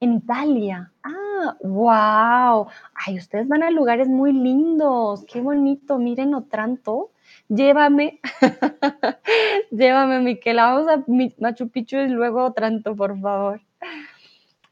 [0.01, 0.91] En Italia.
[1.03, 2.67] Ah, wow.
[2.93, 5.23] Ay, ustedes van a lugares muy lindos.
[5.23, 5.97] Qué bonito.
[5.99, 7.11] Miren Otranto.
[7.47, 8.19] Llévame.
[9.71, 10.73] Llévame, Miquela.
[10.73, 11.01] Vamos a
[11.39, 13.61] Machu Picchu y luego Otranto, por favor.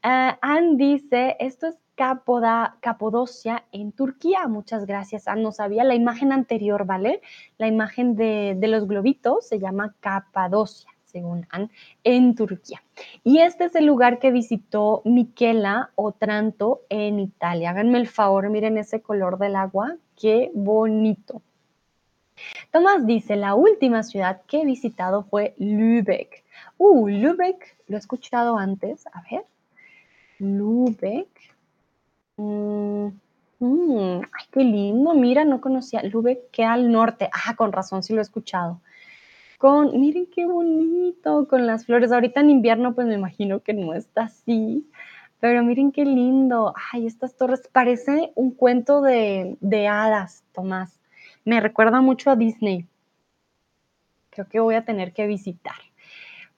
[0.02, 4.46] Ah, Ann dice, esto es Capoda- Capodocia en Turquía.
[4.46, 5.42] Muchas gracias, Ann.
[5.42, 7.20] No sabía la imagen anterior, ¿vale?
[7.58, 11.72] La imagen de, de los globitos se llama Capadocia, según Ann,
[12.04, 12.80] en Turquía.
[13.24, 17.70] Y este es el lugar que visitó Michela Otranto en Italia.
[17.70, 19.96] Háganme el favor, miren ese color del agua.
[20.14, 21.42] Qué bonito.
[22.70, 26.44] Tomás dice, la última ciudad que he visitado fue Lübeck.
[26.76, 29.04] Uh, Lübeck, lo he escuchado antes.
[29.08, 29.44] A ver.
[30.38, 31.26] Lübeck.
[32.38, 33.08] Mm,
[33.58, 35.14] mm, ay, qué lindo.
[35.14, 36.02] Mira, no conocía.
[36.02, 37.28] Lübeck queda al norte.
[37.32, 38.80] Ah, con razón, sí lo he escuchado.
[39.58, 42.12] Con, miren qué bonito, con las flores.
[42.12, 44.88] Ahorita en invierno, pues me imagino que no está así.
[45.40, 46.74] Pero miren qué lindo.
[46.92, 47.68] Ay, estas torres.
[47.72, 51.00] Parece un cuento de, de hadas, Tomás.
[51.44, 52.86] Me recuerda mucho a Disney.
[54.30, 55.87] Creo que voy a tener que visitar.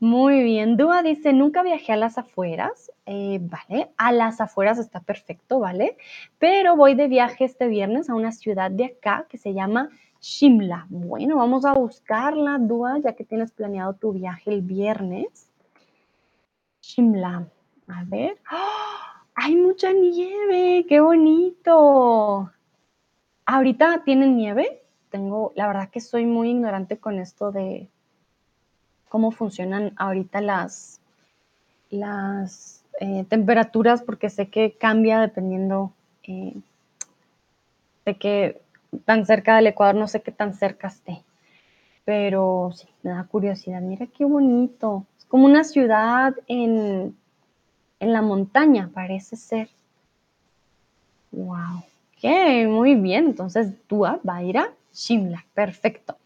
[0.01, 5.01] Muy bien, Dúa dice, nunca viajé a las afueras, Eh, vale, a las afueras está
[5.01, 5.97] perfecto, ¿vale?
[6.39, 9.91] Pero voy de viaje este viernes a una ciudad de acá que se llama
[10.21, 10.87] Shimla.
[10.89, 15.51] Bueno, vamos a buscarla, Dúa, ya que tienes planeado tu viaje el viernes.
[16.83, 17.47] Shimla,
[17.89, 18.39] a ver.
[18.49, 19.25] ¡Ah!
[19.35, 20.87] ¡Hay mucha nieve!
[20.89, 22.51] ¡Qué bonito!
[23.45, 24.83] ¿Ahorita tienen nieve?
[25.11, 27.91] Tengo, la verdad que soy muy ignorante con esto de
[29.11, 31.01] cómo funcionan ahorita las,
[31.91, 35.93] las eh, temperaturas, porque sé que cambia dependiendo
[36.23, 36.55] eh,
[38.07, 38.63] de qué
[39.05, 41.23] tan cerca del Ecuador, no sé qué tan cerca esté.
[42.05, 43.81] Pero sí, me da curiosidad.
[43.81, 45.05] Mira qué bonito.
[45.19, 47.17] Es como una ciudad en,
[47.99, 49.69] en la montaña, parece ser.
[51.33, 51.83] Wow.
[52.17, 52.31] Ok,
[52.69, 53.27] muy bien.
[53.27, 55.45] Entonces, Dua va a ir a Shimla.
[55.53, 56.17] Perfecto.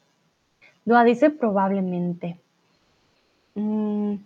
[0.85, 2.39] Dua dice probablemente.
[3.55, 4.17] Mm.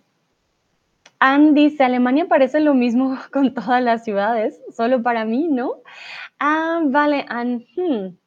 [1.19, 5.81] Ann dice, Alemania parece lo mismo con todas las ciudades, solo para mí, ¿no?
[6.39, 7.65] Ah, vale, Ann.
[7.75, 8.18] hmm.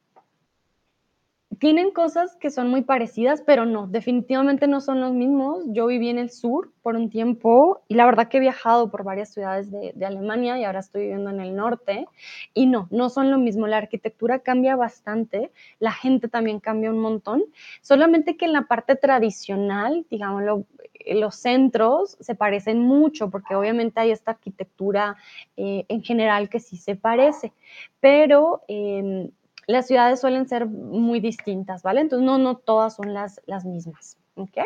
[1.59, 5.63] Tienen cosas que son muy parecidas, pero no, definitivamente no son los mismos.
[5.67, 9.03] Yo viví en el sur por un tiempo y la verdad que he viajado por
[9.03, 12.07] varias ciudades de, de Alemania y ahora estoy viviendo en el norte
[12.53, 13.67] y no, no son lo mismo.
[13.67, 17.43] La arquitectura cambia bastante, la gente también cambia un montón,
[17.81, 23.99] solamente que en la parte tradicional, digámoslo, eh, los centros se parecen mucho porque obviamente
[23.99, 25.17] hay esta arquitectura
[25.57, 27.51] eh, en general que sí se parece,
[27.99, 29.29] pero eh,
[29.67, 32.01] las ciudades suelen ser muy distintas, ¿vale?
[32.01, 34.59] Entonces no, no todas son las, las mismas, ¿ok?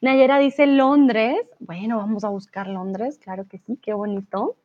[0.00, 1.38] Nayera dice Londres.
[1.58, 4.56] Bueno, vamos a buscar Londres, claro que sí, qué bonito.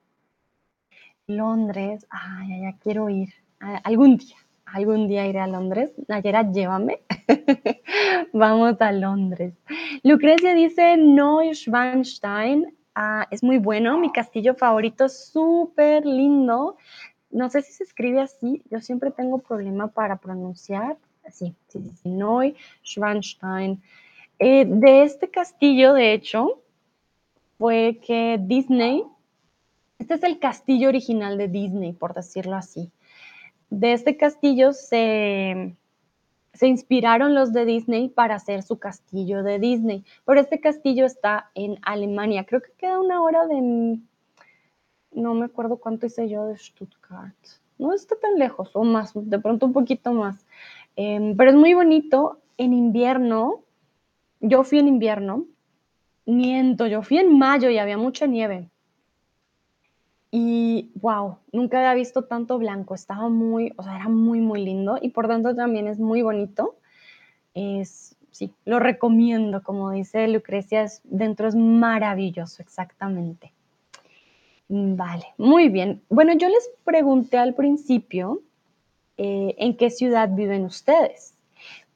[1.27, 3.29] Londres, ay, ya quiero ir.
[3.59, 5.91] Algún día, algún día iré a Londres.
[6.07, 7.01] Nayera, llévame.
[8.33, 9.53] vamos a Londres.
[10.03, 12.75] Lucrecia dice Neuschwanstein.
[12.93, 16.77] Ah, es muy bueno, mi castillo favorito, súper lindo.
[17.35, 20.95] No sé si se escribe así, yo siempre tengo problema para pronunciar.
[21.29, 23.81] Sí, sí, sí, sí, Neuschwanstein.
[24.39, 26.61] Eh, de este castillo, de hecho,
[27.57, 29.03] fue que Disney,
[29.99, 32.89] este es el castillo original de Disney, por decirlo así.
[33.69, 35.75] De este castillo se,
[36.53, 40.05] se inspiraron los de Disney para hacer su castillo de Disney.
[40.23, 42.45] Pero este castillo está en Alemania.
[42.45, 43.99] Creo que queda una hora de...
[45.15, 47.35] No me acuerdo cuánto hice yo de Stuttgart.
[47.77, 50.45] No está tan lejos, o más, de pronto un poquito más.
[50.95, 52.39] Eh, pero es muy bonito.
[52.57, 53.63] En invierno,
[54.39, 55.45] yo fui en invierno,
[56.25, 58.69] miento, yo fui en mayo y había mucha nieve.
[60.31, 64.97] Y wow, nunca había visto tanto blanco, estaba muy, o sea, era muy, muy lindo
[65.01, 66.75] y por tanto también es muy bonito.
[67.53, 73.54] Es, sí, lo recomiendo, como dice Lucrecia, es, dentro es maravilloso, exactamente.
[74.67, 76.01] Vale, muy bien.
[76.09, 78.41] Bueno, yo les pregunté al principio
[79.17, 81.35] eh, en qué ciudad viven ustedes,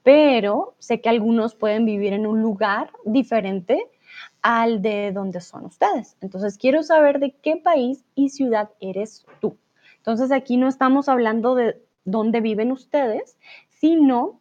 [0.04, 3.88] pero sé que algunos pueden vivir en un lugar diferente
[4.42, 6.16] al de donde son ustedes.
[6.22, 9.58] Entonces, quiero saber de qué país y ciudad eres tú.
[9.98, 13.38] Entonces, aquí no estamos hablando de dónde viven ustedes,
[13.70, 14.40] sino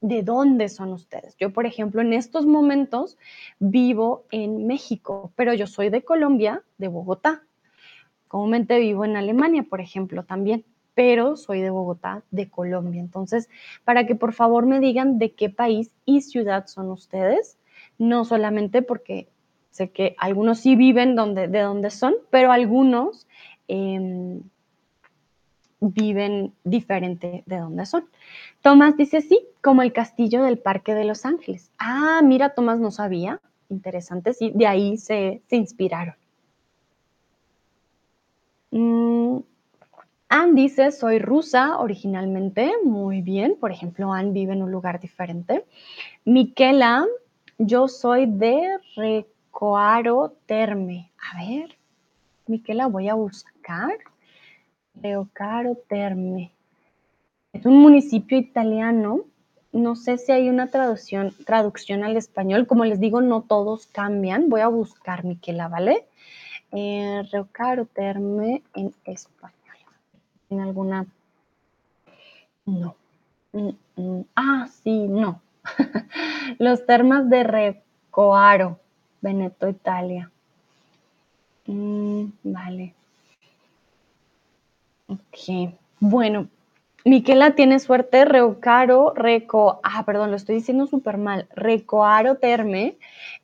[0.00, 1.36] de dónde son ustedes.
[1.38, 3.16] Yo, por ejemplo, en estos momentos
[3.58, 7.42] vivo en México, pero yo soy de Colombia, de Bogotá.
[8.34, 13.00] Comúnmente vivo en Alemania, por ejemplo, también, pero soy de Bogotá, de Colombia.
[13.00, 13.48] Entonces,
[13.84, 17.58] para que por favor me digan de qué país y ciudad son ustedes,
[17.96, 19.28] no solamente porque
[19.74, 23.26] Sé que algunos sí viven donde, de donde son, pero algunos
[23.66, 24.40] em,
[25.80, 28.04] viven diferente de donde son.
[28.62, 31.72] Tomás dice sí, como el castillo del Parque de Los Ángeles.
[31.76, 33.40] Ah, mira, Tomás no sabía.
[33.68, 36.14] Interesante, sí, de ahí se, inspiraron.
[38.74, 39.38] Mm,
[40.30, 43.56] Anne dice, soy rusa originalmente, muy bien.
[43.60, 45.64] Por ejemplo, Anne vive en un lugar diferente.
[46.24, 47.06] Miquela,
[47.56, 51.12] yo soy de Recoaro Terme.
[51.32, 51.76] A ver,
[52.48, 53.96] Miquela, voy a buscar.
[55.00, 56.50] Recoaro Terme.
[57.52, 59.20] Es un municipio italiano.
[59.70, 62.66] No sé si hay una traducción, traducción al español.
[62.66, 64.48] Como les digo, no todos cambian.
[64.48, 66.08] Voy a buscar, Miquela, ¿vale?
[66.74, 69.54] Eh, Recoaro Terme en español
[70.50, 71.06] en alguna...
[72.66, 72.96] No.
[73.52, 74.24] Mm, mm.
[74.34, 75.40] Ah, sí, no.
[76.58, 78.80] Los termas de Recoaro,
[79.20, 80.30] Veneto, Italia.
[81.66, 82.94] Mm, vale.
[85.08, 85.74] Ok.
[86.00, 86.48] Bueno,
[87.04, 92.96] Miquela tiene suerte, Recoaro, Reco, ah, perdón, lo estoy diciendo súper mal, Recoaro Terme,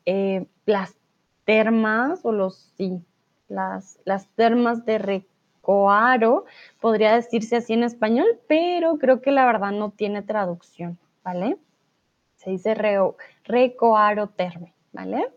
[0.07, 0.97] eh, las
[1.45, 3.03] termas o los, sí,
[3.51, 6.47] las, las termas de Recoaro Coaro,
[6.81, 11.59] podría decirse así en español, pero creo que la verdad no tiene traducción, ¿vale?
[12.37, 12.75] Se dice
[13.45, 15.29] recoaro terme, ¿vale?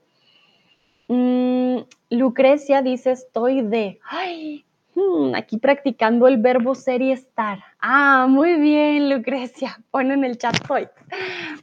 [1.09, 1.79] Mm,
[2.09, 4.63] Lucrecia dice estoy de, ay,
[4.95, 7.59] hmm, aquí practicando el verbo ser y estar.
[7.79, 10.87] Ah, muy bien, Lucrecia, pon en el chat hoy.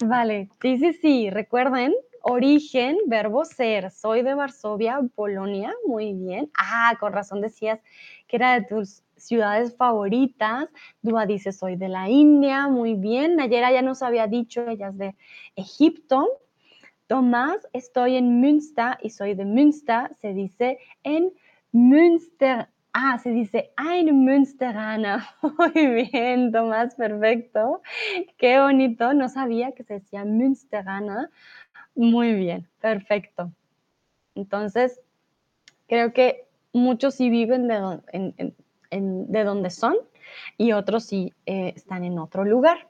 [0.05, 6.51] Vale, sí, sí, sí, recuerden, origen, verbo ser, soy de Varsovia, Polonia, muy bien.
[6.57, 7.81] Ah, con razón decías
[8.27, 10.69] que era de tus ciudades favoritas.
[11.03, 13.37] Dua dice, soy de la India, muy bien.
[13.37, 15.17] Nayera ya nos había dicho, ella es de
[15.57, 16.27] Egipto.
[17.07, 21.33] Tomás, estoy en Münster y soy de Münster, se dice en
[21.73, 22.69] Münster.
[22.93, 25.21] Ah, se dice ein Münsteraner.
[25.59, 27.83] Muy bien, Tomás, perfecto.
[28.37, 29.15] Qué bonito.
[29.15, 31.31] No sabía que se decía Münsteraner.
[32.01, 33.53] Muy bien, perfecto.
[34.35, 35.03] Entonces,
[35.87, 38.55] creo que muchos sí viven de,
[38.91, 39.97] de donde son
[40.57, 42.89] y otros sí eh, están en otro lugar.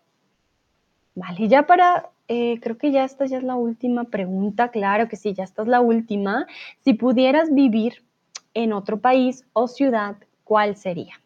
[1.17, 5.17] Vale, ya para, eh, creo que ya esta ya es la última pregunta, claro que
[5.17, 6.47] sí, ya esta es la última.
[6.85, 8.05] Si pudieras vivir
[8.55, 11.21] en otro país o ciudad, ¿cuál sería?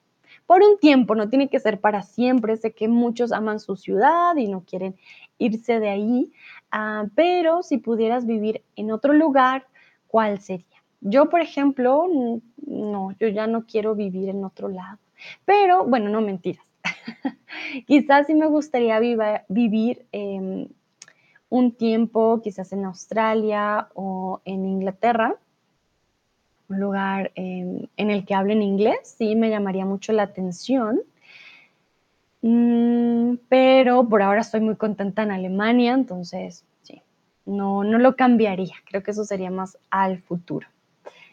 [0.47, 4.37] Por un tiempo, no tiene que ser para siempre, sé que muchos aman su ciudad
[4.37, 4.97] y no quieren
[5.39, 6.33] irse de ahí,
[6.75, 9.67] ah, pero si pudieras vivir en otro lugar,
[10.09, 10.67] ¿cuál sería?
[11.01, 12.07] Yo, por ejemplo,
[12.67, 14.99] no, yo ya no quiero vivir en otro lado.
[15.45, 16.65] Pero, bueno, no mentiras.
[17.87, 18.99] quizás sí me gustaría
[19.49, 20.69] vivir em,
[21.49, 25.37] un tiempo, quizás en Australia o en Inglaterra,
[26.69, 31.03] un lugar em, en el que hablen inglés, sí me llamaría mucho la atención.
[32.47, 37.01] Mm, pero por ahora estoy muy contenta en Alemania, entonces sí,
[37.47, 38.75] no, no lo cambiaría.
[38.85, 40.69] Creo que eso sería más al futuro.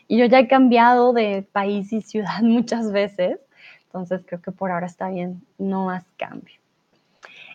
[0.07, 3.41] Y yo ya he cambiado de país y ciudad muchas veces,
[3.87, 6.55] entonces creo que por ahora está bien, no más cambio.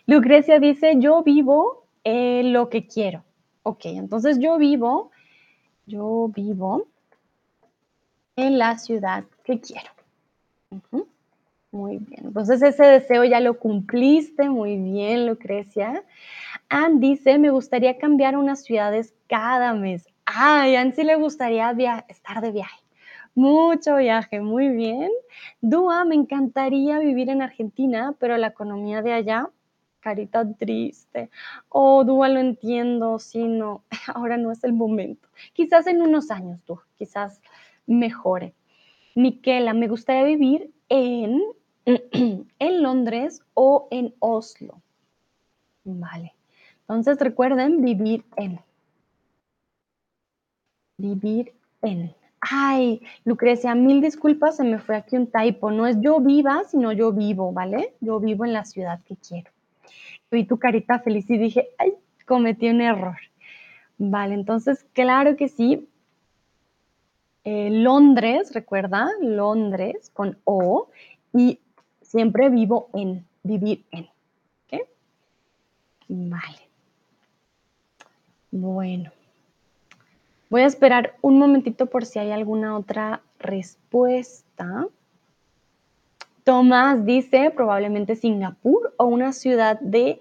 [0.05, 3.23] Lucrecia dice, yo vivo lo que quiero.
[3.63, 5.09] Ok, entonces yo vivo,
[5.87, 6.85] yo vivo
[8.35, 9.89] en la ciudad que quiero.
[11.71, 16.03] Muy bien, entonces ese deseo ya lo cumpliste, muy bien, Lucrecia.
[16.69, 20.07] Ann dice, me gustaría cambiar unas ciudades cada mes.
[20.25, 21.71] Ay, a Ansi le gustaría
[22.09, 22.81] estar de viaje.
[23.35, 25.11] Mucho viaje, muy bien.
[25.61, 29.49] Dúa, me encantaría vivir en Argentina, pero la economía de allá,
[29.99, 31.29] carita triste.
[31.69, 33.83] Oh, Dúa, lo entiendo, sí, no,
[34.15, 35.29] ahora no es el momento.
[35.53, 37.41] Quizás en unos años, tú, quizás
[37.87, 38.53] mejore.
[39.15, 41.41] Miquela, me gustaría vivir en,
[41.85, 44.81] en Londres o en Oslo.
[45.83, 46.33] Vale.
[46.81, 48.59] Entonces recuerden vivir en
[50.97, 52.13] vivir en.
[52.39, 55.71] Ay, Lucrecia, mil disculpas, se me fue aquí un typo.
[55.71, 57.93] No es yo viva, sino yo vivo, ¿vale?
[57.99, 59.51] Yo vivo en la ciudad que quiero.
[60.29, 61.93] Vi tu carita feliz y dije, ay,
[62.25, 63.17] cometí un error.
[63.97, 65.87] Vale, entonces, claro que sí.
[67.49, 70.89] Eh, Londres, recuerda, Londres con O
[71.33, 71.61] y
[72.01, 74.03] siempre vivo en, vivir en.
[74.65, 74.81] ¿Ok?
[76.09, 76.59] Vale.
[78.51, 79.13] Bueno.
[80.49, 84.85] Voy a esperar un momentito por si hay alguna otra respuesta.
[86.43, 90.19] Tomás dice probablemente Singapur o una ciudad de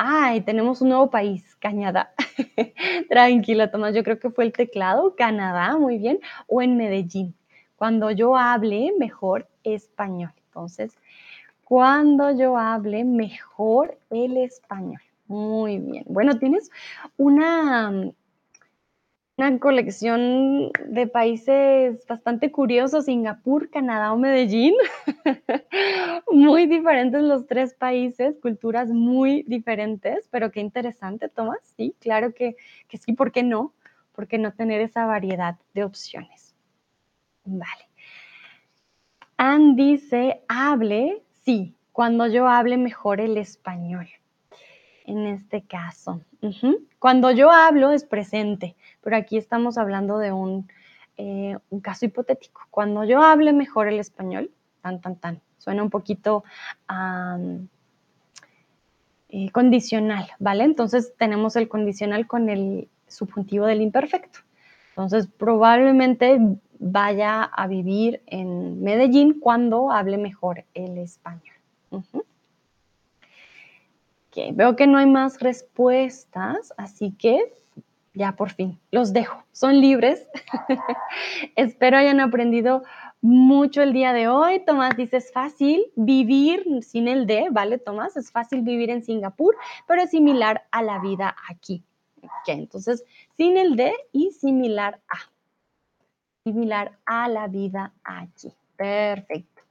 [0.00, 2.12] Ay, tenemos un nuevo país, Canadá.
[3.08, 7.34] Tranquilo, Tomás, yo creo que fue el teclado, Canadá, muy bien, o en Medellín.
[7.74, 10.30] Cuando yo hable mejor español.
[10.46, 10.96] Entonces,
[11.64, 15.02] cuando yo hable mejor el español.
[15.26, 16.04] Muy bien.
[16.06, 16.70] Bueno, tienes
[17.16, 17.92] una
[19.38, 24.74] una colección de países bastante curiosos, Singapur, Canadá o Medellín.
[26.32, 31.60] muy diferentes los tres países, culturas muy diferentes, pero qué interesante, Tomás.
[31.76, 32.56] Sí, claro que,
[32.88, 33.72] que sí, ¿por qué no?
[34.12, 36.56] ¿Por qué no tener esa variedad de opciones?
[37.44, 37.88] Vale.
[39.36, 44.08] Ann dice, hable, sí, cuando yo hable mejor el español
[45.08, 46.20] en este caso.
[46.98, 50.68] Cuando yo hablo es presente, pero aquí estamos hablando de un,
[51.16, 52.60] eh, un, caso hipotético.
[52.70, 54.50] Cuando yo hable mejor el español,
[54.82, 56.44] tan, tan, tan, suena un poquito
[59.30, 60.64] eh, condicional, ¿vale?
[60.64, 64.40] Entonces tenemos el condicional con el subjuntivo del imperfecto.
[64.90, 66.38] Entonces probablemente
[66.78, 71.54] vaya a vivir en Medellín cuando hable mejor el español
[74.52, 77.52] veo que no hay más respuestas, así que
[78.14, 79.42] ya por fin los dejo.
[79.52, 80.26] Son libres.
[81.56, 82.82] Espero hayan aprendido
[83.20, 84.64] mucho el día de hoy.
[84.64, 88.16] Tomás dice, es fácil vivir sin el D, ¿vale, Tomás?
[88.16, 89.56] Es fácil vivir en Singapur,
[89.86, 91.82] pero es similar a la vida aquí.
[92.46, 93.04] Entonces,
[93.36, 95.18] sin el D y similar a.
[96.44, 98.52] Similar a la vida aquí.
[98.76, 99.62] Perfecto.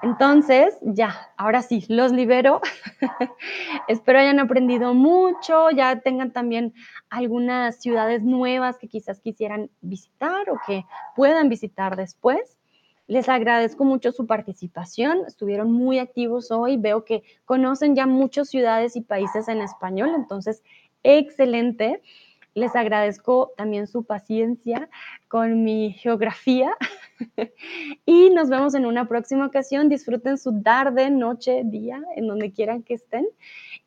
[0.00, 2.60] Entonces, ya, ahora sí, los libero.
[3.88, 6.72] Espero hayan aprendido mucho, ya tengan también
[7.10, 10.84] algunas ciudades nuevas que quizás quisieran visitar o que
[11.16, 12.58] puedan visitar después.
[13.08, 18.96] Les agradezco mucho su participación, estuvieron muy activos hoy, veo que conocen ya muchas ciudades
[18.96, 20.62] y países en español, entonces,
[21.02, 22.02] excelente.
[22.54, 24.88] Les agradezco también su paciencia
[25.28, 26.76] con mi geografía
[28.06, 29.88] y nos vemos en una próxima ocasión.
[29.88, 33.26] Disfruten su tarde, noche, día, en donde quieran que estén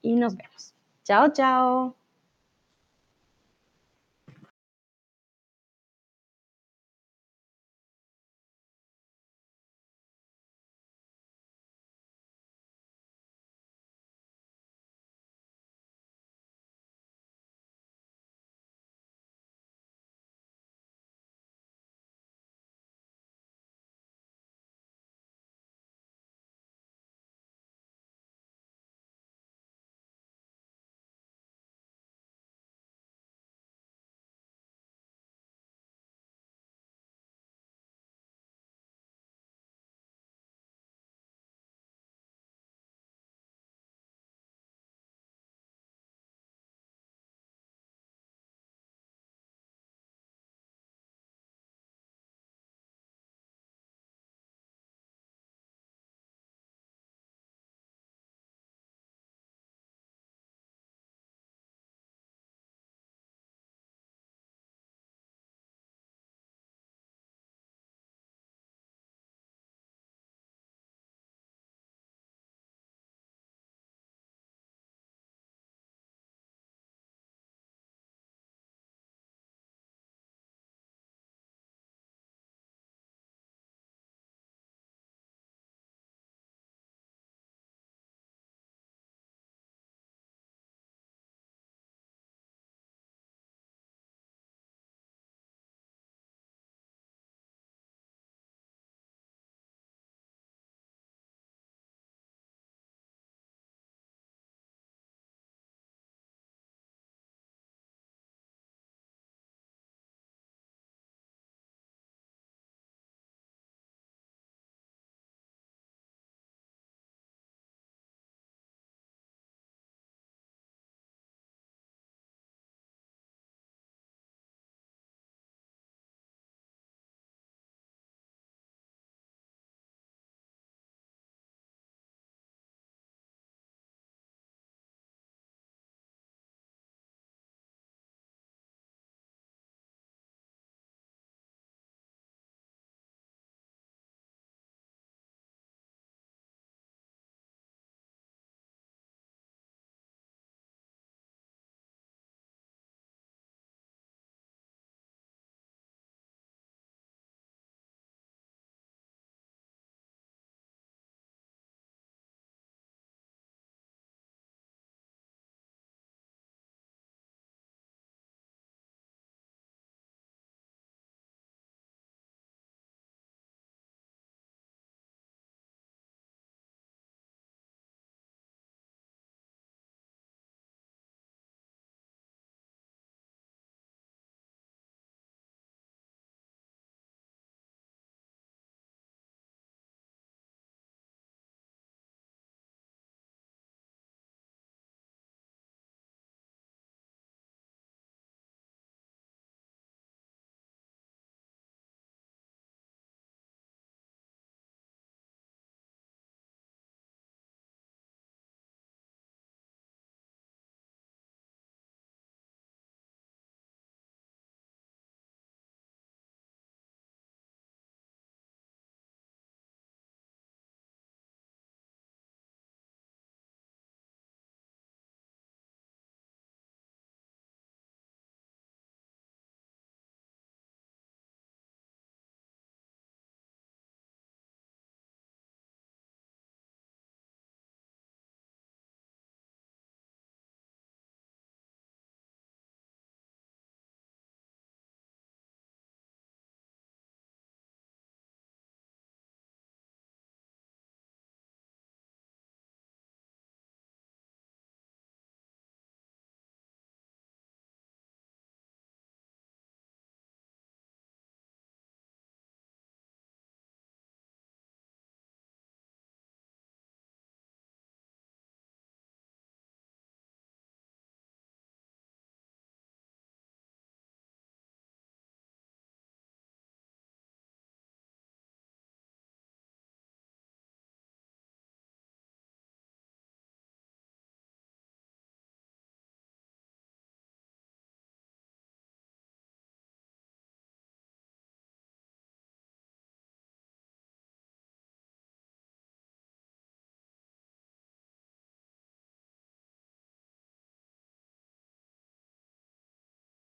[0.02, 0.74] y nos vemos.
[1.04, 2.01] Chao, chao.